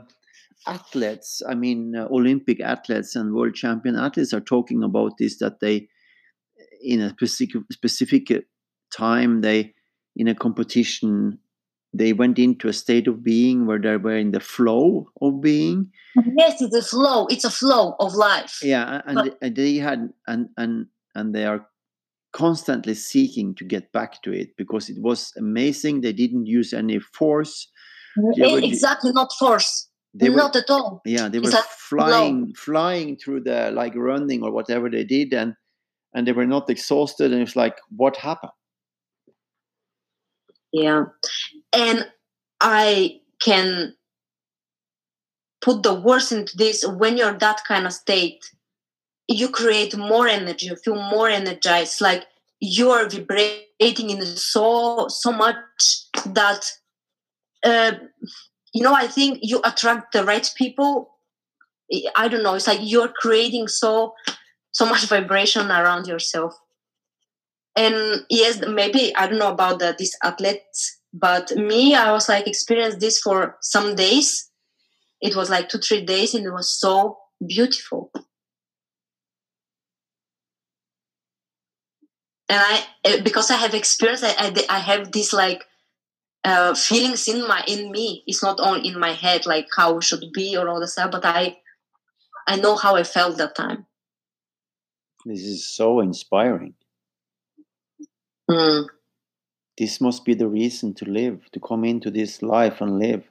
athletes. 0.65 1.41
I 1.47 1.55
mean, 1.55 1.95
uh, 1.95 2.07
Olympic 2.09 2.61
athletes 2.61 3.15
and 3.15 3.33
world 3.33 3.55
champion 3.55 3.95
athletes 3.95 4.33
are 4.33 4.41
talking 4.41 4.83
about 4.83 5.17
this. 5.19 5.39
That 5.39 5.59
they, 5.59 5.89
in 6.81 7.01
a 7.01 7.09
specific 7.09 7.61
specific 7.71 8.45
time, 8.95 9.41
they 9.41 9.73
in 10.15 10.27
a 10.27 10.35
competition, 10.35 11.39
they 11.93 12.13
went 12.13 12.37
into 12.37 12.67
a 12.67 12.73
state 12.73 13.07
of 13.07 13.23
being 13.23 13.65
where 13.65 13.79
they 13.79 13.97
were 13.97 14.17
in 14.17 14.31
the 14.31 14.39
flow 14.39 15.09
of 15.21 15.41
being. 15.41 15.91
Yes, 16.37 16.61
it's 16.61 16.75
a 16.75 16.83
flow. 16.83 17.25
It's 17.27 17.45
a 17.45 17.49
flow 17.49 17.95
of 17.99 18.13
life. 18.13 18.59
Yeah, 18.61 19.01
and, 19.05 19.15
but, 19.15 19.37
and 19.41 19.55
they 19.55 19.75
had 19.75 20.09
and 20.27 20.49
and 20.57 20.85
and 21.15 21.33
they 21.33 21.45
are 21.45 21.65
constantly 22.31 22.93
seeking 22.93 23.55
to 23.55 23.63
get 23.63 23.91
back 23.91 24.21
to 24.21 24.31
it 24.31 24.55
because 24.55 24.89
it 24.89 25.01
was 25.01 25.33
amazing. 25.37 26.01
They 26.01 26.13
didn't 26.13 26.45
use 26.45 26.73
any 26.73 26.99
force. 26.99 27.67
Mm-hmm. 28.17 28.63
exactly, 28.63 29.11
not 29.11 29.29
force. 29.39 29.87
They 30.13 30.29
not 30.29 30.53
were, 30.53 30.59
at 30.61 30.69
all. 30.69 31.01
Yeah, 31.05 31.29
they 31.29 31.39
were 31.39 31.51
flying, 31.51 32.53
flying 32.55 33.17
through 33.17 33.41
the 33.41 33.71
like 33.71 33.93
running 33.95 34.43
or 34.43 34.51
whatever 34.51 34.89
they 34.89 35.03
did, 35.03 35.33
and 35.33 35.55
and 36.13 36.27
they 36.27 36.33
were 36.33 36.47
not 36.47 36.69
exhausted. 36.69 37.31
And 37.31 37.41
it's 37.41 37.55
like, 37.55 37.77
what 37.95 38.17
happened? 38.17 38.51
Yeah, 40.71 41.05
and 41.73 42.09
I 42.61 43.21
can 43.41 43.95
put 45.61 45.83
the 45.83 45.93
words 45.93 46.31
into 46.31 46.55
this. 46.57 46.85
When 46.85 47.17
you're 47.17 47.37
that 47.37 47.63
kind 47.65 47.85
of 47.85 47.93
state 47.93 48.43
you 49.29 49.47
create 49.47 49.95
more 49.95 50.27
energy 50.27 50.65
you 50.65 50.75
feel 50.75 50.95
more 50.95 51.29
energized. 51.29 52.01
Like 52.01 52.25
you 52.59 52.89
are 52.89 53.07
vibrating 53.07 54.09
in 54.09 54.25
so 54.25 55.07
so 55.07 55.31
much 55.31 55.61
that 56.25 56.65
uh, 57.63 57.93
you 58.73 58.83
know 58.83 58.93
i 58.93 59.07
think 59.07 59.39
you 59.41 59.61
attract 59.63 60.11
the 60.11 60.25
right 60.25 60.51
people. 60.57 61.15
I 62.15 62.27
don't 62.27 62.43
know. 62.43 62.53
It's 62.53 62.67
like 62.67 62.81
you're 62.83 63.07
creating 63.07 63.67
so 63.67 64.13
so 64.71 64.85
much 64.85 65.05
vibration 65.05 65.71
around 65.71 66.05
yourself 66.07 66.53
and 67.75 68.25
yes 68.29 68.61
maybe 68.67 69.15
i 69.15 69.27
don't 69.27 69.39
know 69.39 69.51
about 69.51 69.79
the, 69.79 69.95
these 69.97 70.15
athletes 70.23 70.99
but 71.13 71.51
me 71.55 71.95
i 71.95 72.11
was 72.11 72.29
like 72.29 72.47
experienced 72.47 72.99
this 72.99 73.19
for 73.19 73.57
some 73.61 73.95
days 73.95 74.49
it 75.21 75.35
was 75.35 75.49
like 75.49 75.69
two 75.69 75.77
three 75.79 76.05
days 76.05 76.33
and 76.33 76.45
it 76.45 76.51
was 76.51 76.69
so 76.69 77.17
beautiful 77.47 78.11
and 82.49 82.59
I 82.59 82.83
eh, 83.05 83.21
because 83.21 83.51
I 83.51 83.57
have 83.57 83.73
experience, 83.75 84.23
I, 84.23 84.33
I, 84.37 84.53
I 84.69 84.79
have 84.79 85.11
this 85.11 85.31
like 85.31 85.63
uh, 86.43 86.73
feelings 86.73 87.27
in 87.27 87.47
my 87.47 87.63
in 87.67 87.91
me. 87.91 88.23
It's 88.25 88.43
not 88.43 88.59
only 88.59 88.87
in 88.89 88.99
my 88.99 89.11
head 89.11 89.45
like 89.45 89.67
how 89.75 89.97
it 89.97 90.03
should 90.03 90.23
be 90.33 90.57
or 90.57 90.67
all 90.67 90.79
the 90.79 90.87
stuff, 90.87 91.11
but 91.11 91.25
I 91.25 91.57
I 92.47 92.55
know 92.55 92.75
how 92.75 92.95
I 92.95 93.03
felt 93.03 93.37
that 93.37 93.55
time. 93.55 93.85
This 95.25 95.41
is 95.41 95.69
so 95.69 95.99
inspiring. 95.99 96.73
Mm. 98.49 98.87
This 99.77 100.01
must 100.01 100.25
be 100.25 100.33
the 100.33 100.47
reason 100.47 100.93
to 100.95 101.05
live, 101.05 101.49
to 101.53 101.59
come 101.59 101.85
into 101.85 102.11
this 102.11 102.41
life 102.41 102.81
and 102.81 102.99
live. 102.99 103.23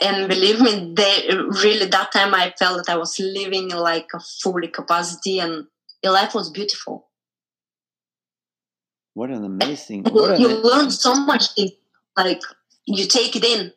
And, 0.00 0.28
believe 0.28 0.60
me, 0.60 0.94
they 0.94 1.28
really 1.30 1.86
that 1.86 2.12
time 2.12 2.32
I 2.34 2.54
felt 2.56 2.86
that 2.86 2.92
I 2.92 2.96
was 2.96 3.18
living 3.18 3.70
like 3.70 4.06
a 4.14 4.20
fully 4.20 4.68
capacity, 4.68 5.40
and 5.40 5.66
life 6.04 6.34
was 6.34 6.50
beautiful. 6.50 7.08
What 9.14 9.30
an 9.30 9.44
amazing! 9.44 10.06
You, 10.06 10.12
what 10.12 10.38
you 10.38 10.48
learn 10.48 10.92
so 10.92 11.14
much. 11.14 11.46
Like 12.16 12.42
you 12.86 13.06
take 13.06 13.34
it 13.34 13.44
in 13.44 13.72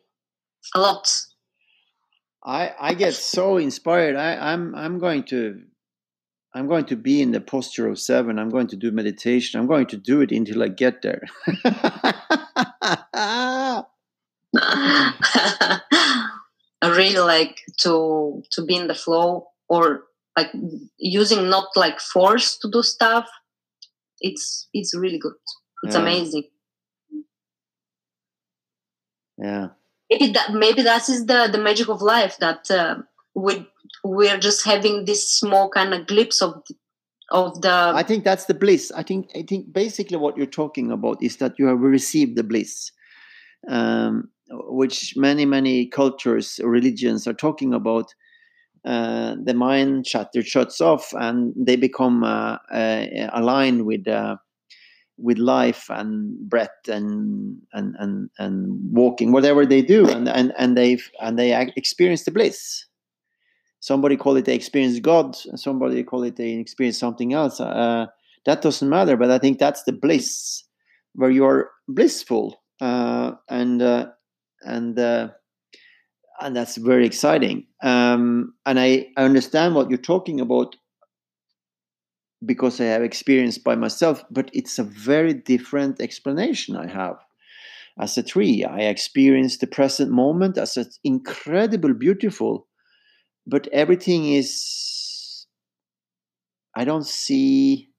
a 0.74 0.80
lot. 0.80 1.10
I 2.44 2.72
I 2.78 2.94
get 2.94 3.14
so 3.14 3.56
inspired. 3.56 4.14
I 4.14 4.52
I'm 4.52 4.74
I'm 4.76 5.00
going 5.00 5.24
to 5.24 5.62
I'm 6.52 6.66
going 6.66 6.86
to 6.86 6.96
be 6.96 7.22
in 7.22 7.30
the 7.30 7.40
posture 7.40 7.88
of 7.88 7.98
seven. 7.98 8.38
I'm 8.38 8.50
going 8.50 8.66
to 8.68 8.76
do 8.76 8.90
meditation. 8.90 9.60
I'm 9.60 9.68
going 9.68 9.86
to 9.86 9.96
do 9.96 10.20
it 10.20 10.32
until 10.32 10.62
I 10.62 10.68
get 10.68 11.02
there. 11.02 11.22
I 16.82 16.82
really 16.82 17.18
like 17.18 17.60
to 17.82 18.42
to 18.50 18.64
be 18.64 18.74
in 18.74 18.88
the 18.88 18.94
flow 18.94 19.48
or 19.68 20.04
like 20.36 20.50
using 20.98 21.48
not 21.48 21.68
like 21.76 22.00
force 22.00 22.56
to 22.58 22.70
do 22.70 22.82
stuff, 22.82 23.28
it's 24.20 24.68
it's 24.72 24.94
really 24.94 25.18
good. 25.18 25.34
It's 25.84 25.94
yeah. 25.94 26.02
amazing. 26.02 26.44
Yeah. 29.38 29.68
Maybe 30.10 30.32
that 30.32 30.52
maybe 30.52 30.82
that 30.82 31.08
is 31.08 31.26
the 31.26 31.48
the 31.50 31.58
magic 31.58 31.88
of 31.88 32.02
life 32.02 32.36
that 32.38 32.70
uh, 32.70 32.96
we 33.34 33.66
we're 34.04 34.38
just 34.38 34.64
having 34.64 35.04
this 35.04 35.38
small 35.38 35.68
kind 35.68 35.94
of 35.94 36.06
glimpse 36.06 36.42
of 36.42 36.62
of 37.30 37.60
the. 37.62 37.92
I 37.94 38.02
think 38.02 38.24
that's 38.24 38.46
the 38.46 38.54
bliss. 38.54 38.90
I 38.94 39.02
think 39.02 39.30
I 39.34 39.42
think 39.42 39.72
basically 39.72 40.16
what 40.16 40.36
you're 40.36 40.46
talking 40.46 40.90
about 40.90 41.22
is 41.22 41.36
that 41.36 41.58
you 41.58 41.66
have 41.66 41.80
received 41.80 42.36
the 42.36 42.42
bliss, 42.42 42.90
um, 43.68 44.30
which 44.50 45.14
many 45.16 45.44
many 45.44 45.86
cultures 45.86 46.60
religions 46.62 47.26
are 47.26 47.34
talking 47.34 47.72
about 47.72 48.12
uh, 48.84 49.36
the 49.42 49.54
mind 49.54 50.06
shutter 50.06 50.42
shuts 50.42 50.80
off 50.80 51.12
and 51.12 51.52
they 51.56 51.76
become 51.76 52.24
uh, 52.24 52.56
uh, 52.72 53.06
aligned 53.32 53.86
with 53.86 54.08
uh, 54.08 54.36
with 55.18 55.38
life 55.38 55.86
and 55.90 56.36
breath 56.48 56.88
and 56.88 57.58
and 57.74 57.94
and 57.98 58.30
and 58.38 58.78
walking 58.90 59.32
whatever 59.32 59.66
they 59.66 59.82
do 59.82 60.08
and 60.08 60.28
and 60.28 60.52
and 60.58 60.76
they 60.76 60.98
and 61.20 61.38
they 61.38 61.54
experience 61.76 62.24
the 62.24 62.30
bliss 62.30 62.86
somebody 63.80 64.16
call 64.16 64.36
it 64.36 64.44
they 64.44 64.54
experience 64.54 64.98
god 65.00 65.36
and 65.46 65.58
somebody 65.58 66.02
call 66.02 66.22
it 66.22 66.36
they 66.36 66.52
experience 66.52 66.98
something 66.98 67.32
else 67.32 67.60
uh, 67.60 68.06
that 68.46 68.62
doesn't 68.62 68.88
matter 68.88 69.16
but 69.16 69.30
i 69.30 69.38
think 69.38 69.58
that's 69.58 69.82
the 69.84 69.92
bliss 69.92 70.64
where 71.14 71.30
you're 71.30 71.70
blissful 71.88 72.62
uh, 72.80 73.32
and 73.48 73.82
and 74.62 74.98
and 76.40 76.56
that's 76.56 76.76
very 76.76 77.06
exciting. 77.06 77.66
Um, 77.82 78.54
and 78.66 78.80
I, 78.80 79.08
I 79.16 79.24
understand 79.24 79.74
what 79.74 79.90
you're 79.90 79.98
talking 79.98 80.40
about 80.40 80.74
because 82.44 82.80
I 82.80 82.84
have 82.84 83.02
experienced 83.02 83.62
by 83.62 83.76
myself, 83.76 84.24
but 84.30 84.50
it's 84.54 84.78
a 84.78 84.84
very 84.84 85.34
different 85.34 86.00
explanation 86.00 86.74
I 86.74 86.86
have. 86.86 87.16
As 88.00 88.16
a 88.16 88.22
tree, 88.22 88.64
I 88.64 88.80
experience 88.80 89.58
the 89.58 89.66
present 89.66 90.10
moment 90.10 90.56
as 90.56 90.78
an 90.78 90.86
incredible, 91.04 91.92
beautiful, 91.92 92.66
but 93.46 93.68
everything 93.68 94.32
is. 94.32 95.46
I 96.76 96.84
don't 96.84 97.06
see. 97.06 97.90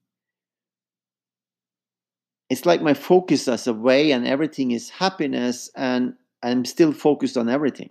It's 2.48 2.66
like 2.66 2.82
my 2.82 2.94
focus 2.94 3.48
as 3.48 3.66
a 3.66 3.72
way, 3.72 4.12
and 4.12 4.26
everything 4.26 4.72
is 4.72 4.90
happiness, 4.90 5.70
and 5.74 6.14
I'm 6.42 6.64
still 6.64 6.92
focused 6.92 7.36
on 7.36 7.48
everything. 7.48 7.90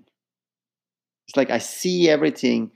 It's 1.28 1.38
like 1.38 1.49
I 1.49 1.60
see 1.60 2.10
everything, 2.10 2.72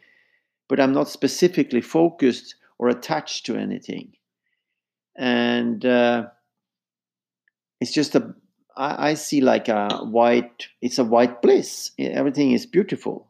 but 0.69 0.79
I'm 0.79 0.93
not 0.93 1.09
specifically 1.09 1.81
focused 1.81 2.55
or 2.79 2.89
attached 2.89 3.45
to 3.47 3.55
anything. 3.57 4.13
And 5.17 5.85
uh, 5.85 6.27
it's 7.79 7.93
just 7.93 8.15
a, 8.15 8.33
I, 8.75 9.09
I 9.09 9.13
see 9.15 9.41
like 9.41 9.67
a 9.67 9.89
white, 9.97 10.67
it's 10.81 10.99
a 10.99 11.03
white 11.03 11.41
bliss. 11.41 11.91
Everything 11.99 12.51
is 12.51 12.65
beautiful. 12.65 13.27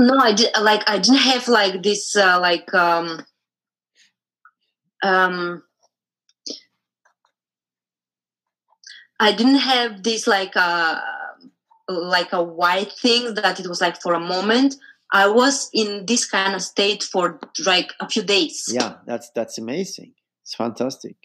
No, 0.00 0.16
I 0.16 0.32
did 0.32 0.50
like 0.60 0.88
I 0.88 0.98
didn't 0.98 1.18
have 1.18 1.48
like 1.48 1.82
this 1.82 2.14
uh, 2.14 2.38
like 2.40 2.72
um 2.72 3.26
um 5.02 5.64
I 9.18 9.32
didn't 9.32 9.56
have 9.56 10.04
this 10.04 10.28
like 10.28 10.52
uh 10.54 11.00
like 11.88 12.32
a 12.32 12.42
white 12.42 12.92
thing 12.92 13.34
that 13.34 13.58
it 13.58 13.66
was 13.66 13.80
like 13.80 14.00
for 14.00 14.14
a 14.14 14.20
moment. 14.20 14.76
I 15.12 15.26
was 15.26 15.68
in 15.74 16.06
this 16.06 16.26
kind 16.26 16.54
of 16.54 16.62
state 16.62 17.02
for 17.02 17.40
like 17.66 17.92
a 17.98 18.08
few 18.08 18.22
days. 18.22 18.66
Yeah 18.72 18.98
that's 19.04 19.30
that's 19.34 19.58
amazing. 19.58 20.12
It's 20.44 20.54
fantastic. 20.54 21.16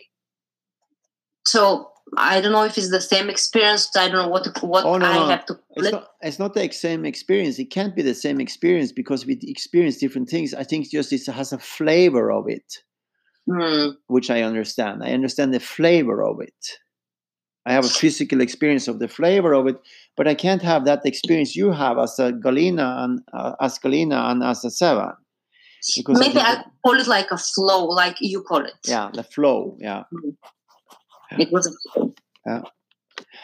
So 1.46 1.93
I 2.18 2.42
don't 2.42 2.52
know 2.52 2.64
if 2.64 2.78
it's 2.78 2.92
the 2.92 3.02
same 3.02 3.30
experience. 3.30 3.90
I 3.96 4.08
don't 4.08 4.26
know 4.26 4.28
what 4.28 4.46
what 4.64 4.86
Oh, 4.86 4.98
no, 4.98 5.06
I 5.06 5.14
no. 5.16 5.28
have 5.28 5.46
to. 5.48 5.60
It's 5.76 5.92
not, 5.92 6.08
it's 6.22 6.40
not 6.40 6.54
the 6.54 6.70
same 6.72 7.06
experience. 7.06 7.60
It 7.60 7.72
can't 7.72 7.96
be 7.96 8.02
the 8.02 8.14
same 8.14 8.40
experience 8.40 8.92
because 8.92 9.26
we 9.26 9.40
experience 9.44 9.98
different 9.98 10.30
things. 10.30 10.54
I 10.54 10.64
think 10.64 10.90
just 10.90 11.14
it 11.14 11.26
has 11.26 11.54
a 11.54 11.60
flavor 11.60 12.32
of 12.32 12.48
it, 12.48 12.80
Hmm. 13.50 13.90
which 14.08 14.30
I 14.30 14.42
understand. 14.42 15.04
I 15.04 15.12
understand 15.14 15.54
the 15.54 15.60
flavor 15.60 16.24
of 16.24 16.42
it. 16.42 16.80
I 17.66 17.72
have 17.72 17.86
a 17.86 17.90
physical 17.90 18.42
experience 18.42 18.88
of 18.90 19.00
the 19.00 19.08
flavor 19.08 19.54
of 19.54 19.68
it, 19.68 19.78
but 20.18 20.28
I 20.28 20.36
can't 20.36 20.62
have 20.62 20.84
that 20.86 21.06
experience 21.06 21.56
you 21.56 21.72
have 21.72 21.98
as 21.98 22.20
a 22.20 22.34
Galina 22.34 23.04
and 23.04 23.22
uh, 23.32 23.54
as 23.62 23.80
Galina 23.80 24.30
and 24.32 24.44
as 24.44 24.66
a 24.66 24.70
Seven. 24.72 25.14
Because 25.98 26.20
Maybe 26.20 26.34
think 26.36 26.46
I 26.48 26.64
call 26.86 27.00
it 27.00 27.08
like 27.08 27.32
a 27.32 27.38
flow, 27.38 27.86
like 27.86 28.18
you 28.20 28.42
call 28.42 28.66
it. 28.66 28.74
Yeah, 28.86 29.12
the 29.14 29.24
flow. 29.24 29.78
Yeah. 29.80 30.04
It 31.38 31.52
was 31.52 31.76
flow. 31.94 32.14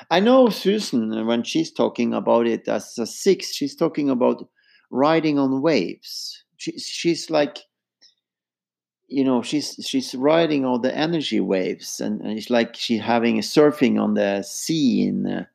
I 0.10 0.20
know 0.20 0.50
Susan 0.50 1.14
uh, 1.14 1.26
when 1.26 1.44
she's 1.44 1.72
talking 1.72 2.14
about 2.14 2.48
it 2.48 2.68
as 2.68 2.98
a 2.98 3.06
six, 3.06 3.54
she's 3.54 3.76
talking 3.76 4.10
about 4.10 4.48
riding 4.92 5.38
on 5.38 5.62
waves. 5.62 6.44
She, 6.58 6.78
she's 6.78 7.30
like, 7.30 7.60
you 9.08 9.24
know, 9.24 9.42
she's 9.42 9.76
she's 9.82 10.14
riding 10.16 10.66
all 10.66 10.80
the 10.80 10.96
energy 10.96 11.40
waves, 11.40 12.00
and, 12.00 12.22
and 12.22 12.38
it's 12.38 12.50
like 12.50 12.76
she's 12.76 13.02
having 13.02 13.40
a 13.40 13.42
surfing 13.42 14.00
on 14.00 14.14
the 14.14 14.44
sea 14.44 15.08
in 15.08 15.26
a, 15.26 15.50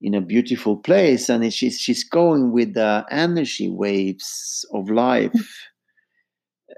in 0.00 0.14
a 0.14 0.20
beautiful 0.20 0.76
place, 0.76 1.28
and 1.28 1.52
she's 1.52 1.80
she's 1.80 2.04
going 2.04 2.52
with 2.52 2.74
the 2.74 3.04
energy 3.10 3.68
waves 3.68 4.64
of 4.72 4.90
life. 4.90 5.32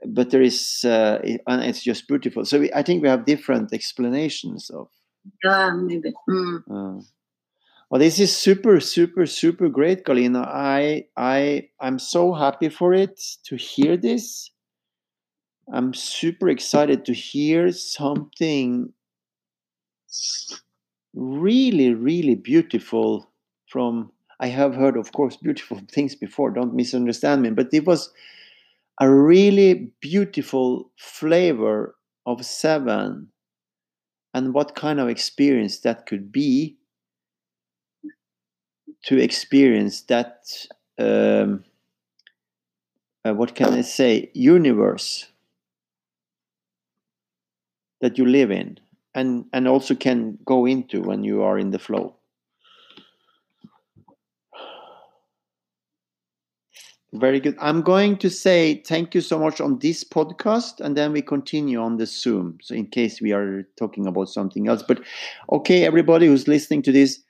But 0.04 0.30
there 0.30 0.42
is, 0.42 0.84
uh, 0.84 1.20
it- 1.24 1.42
and 1.46 1.62
it's 1.62 1.82
just 1.82 2.08
beautiful. 2.08 2.44
So 2.44 2.60
we, 2.60 2.72
I 2.72 2.82
think 2.82 3.02
we 3.02 3.08
have 3.08 3.24
different 3.24 3.72
explanations 3.72 4.70
of 4.70 4.88
Yeah, 5.44 5.70
maybe. 5.74 6.12
Mm. 6.28 6.62
uh, 6.70 7.02
well, 7.88 8.00
this 8.00 8.18
is 8.18 8.36
super, 8.36 8.80
super, 8.80 9.26
super 9.26 9.68
great, 9.68 10.04
Galina. 10.04 10.44
I, 10.46 11.06
I, 11.16 11.68
I'm 11.80 11.98
so 11.98 12.32
happy 12.32 12.68
for 12.68 12.92
it 12.92 13.20
to 13.44 13.56
hear 13.56 13.96
this. 13.96 14.50
I'm 15.72 15.94
super 15.94 16.48
excited 16.48 17.04
to 17.06 17.12
hear 17.12 17.70
something 17.72 18.92
really, 21.14 21.94
really 21.94 22.34
beautiful 22.34 23.30
from. 23.68 24.12
I 24.38 24.48
have 24.48 24.74
heard, 24.74 24.96
of 24.98 25.12
course, 25.12 25.36
beautiful 25.36 25.80
things 25.90 26.14
before. 26.14 26.50
Don't 26.50 26.74
misunderstand 26.74 27.42
me, 27.42 27.50
but 27.50 27.68
it 27.72 27.86
was 27.86 28.10
a 29.00 29.10
really 29.10 29.92
beautiful 30.00 30.90
flavor 30.96 31.96
of 32.24 32.44
seven, 32.44 33.28
and 34.34 34.54
what 34.54 34.74
kind 34.74 35.00
of 35.00 35.08
experience 35.08 35.78
that 35.80 36.06
could 36.06 36.32
be 36.32 36.76
to 39.04 39.18
experience 39.18 40.02
that 40.02 40.44
um, 40.98 41.64
uh, 43.24 43.32
what 43.32 43.54
can 43.54 43.74
I 43.74 43.82
say 43.82 44.30
universe 44.34 45.26
that 48.00 48.18
you 48.18 48.26
live 48.26 48.50
in 48.50 48.78
and 49.14 49.46
and 49.52 49.68
also 49.68 49.94
can 49.94 50.38
go 50.44 50.66
into 50.66 51.00
when 51.00 51.24
you 51.24 51.42
are 51.42 51.58
in 51.58 51.70
the 51.70 51.78
flow. 51.78 52.15
Very 57.12 57.40
good. 57.40 57.56
I'm 57.60 57.82
going 57.82 58.18
to 58.18 58.28
say 58.28 58.82
thank 58.86 59.14
you 59.14 59.20
so 59.20 59.38
much 59.38 59.60
on 59.60 59.78
this 59.78 60.04
podcast, 60.04 60.80
and 60.80 60.96
then 60.96 61.12
we 61.12 61.22
continue 61.22 61.80
on 61.80 61.96
the 61.96 62.06
Zoom. 62.06 62.58
So, 62.62 62.74
in 62.74 62.86
case 62.88 63.20
we 63.20 63.32
are 63.32 63.62
talking 63.78 64.06
about 64.06 64.28
something 64.28 64.68
else, 64.68 64.82
but 64.82 65.00
okay, 65.50 65.84
everybody 65.86 66.26
who's 66.26 66.48
listening 66.48 66.82
to 66.82 66.92
this, 66.92 67.20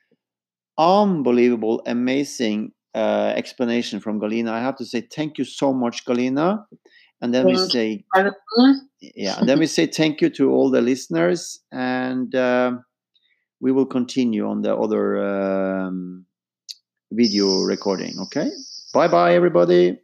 unbelievable, 0.78 1.82
amazing 1.86 2.72
uh, 2.94 3.32
explanation 3.36 4.00
from 4.00 4.20
Galina. 4.20 4.48
I 4.50 4.60
have 4.60 4.76
to 4.76 4.86
say 4.86 5.02
thank 5.02 5.38
you 5.38 5.44
so 5.44 5.72
much, 5.72 6.04
Galina. 6.06 6.64
And 7.20 7.34
then 7.34 7.46
we 7.46 7.56
say, 7.56 8.04
yeah, 9.00 9.38
and 9.38 9.48
then 9.48 9.58
we 9.58 9.66
say 9.66 9.86
thank 9.86 10.20
you 10.20 10.30
to 10.30 10.50
all 10.50 10.70
the 10.70 10.82
listeners, 10.82 11.60
and 11.72 12.34
um 12.34 12.84
we 13.60 13.72
will 13.72 13.86
continue 13.86 14.46
on 14.48 14.62
the 14.62 14.74
other 14.76 15.18
um, 15.24 16.26
video 17.12 17.62
recording. 17.62 18.14
Okay, 18.24 18.50
bye 18.96 19.08
bye, 19.08 19.34
everybody. 19.34 19.98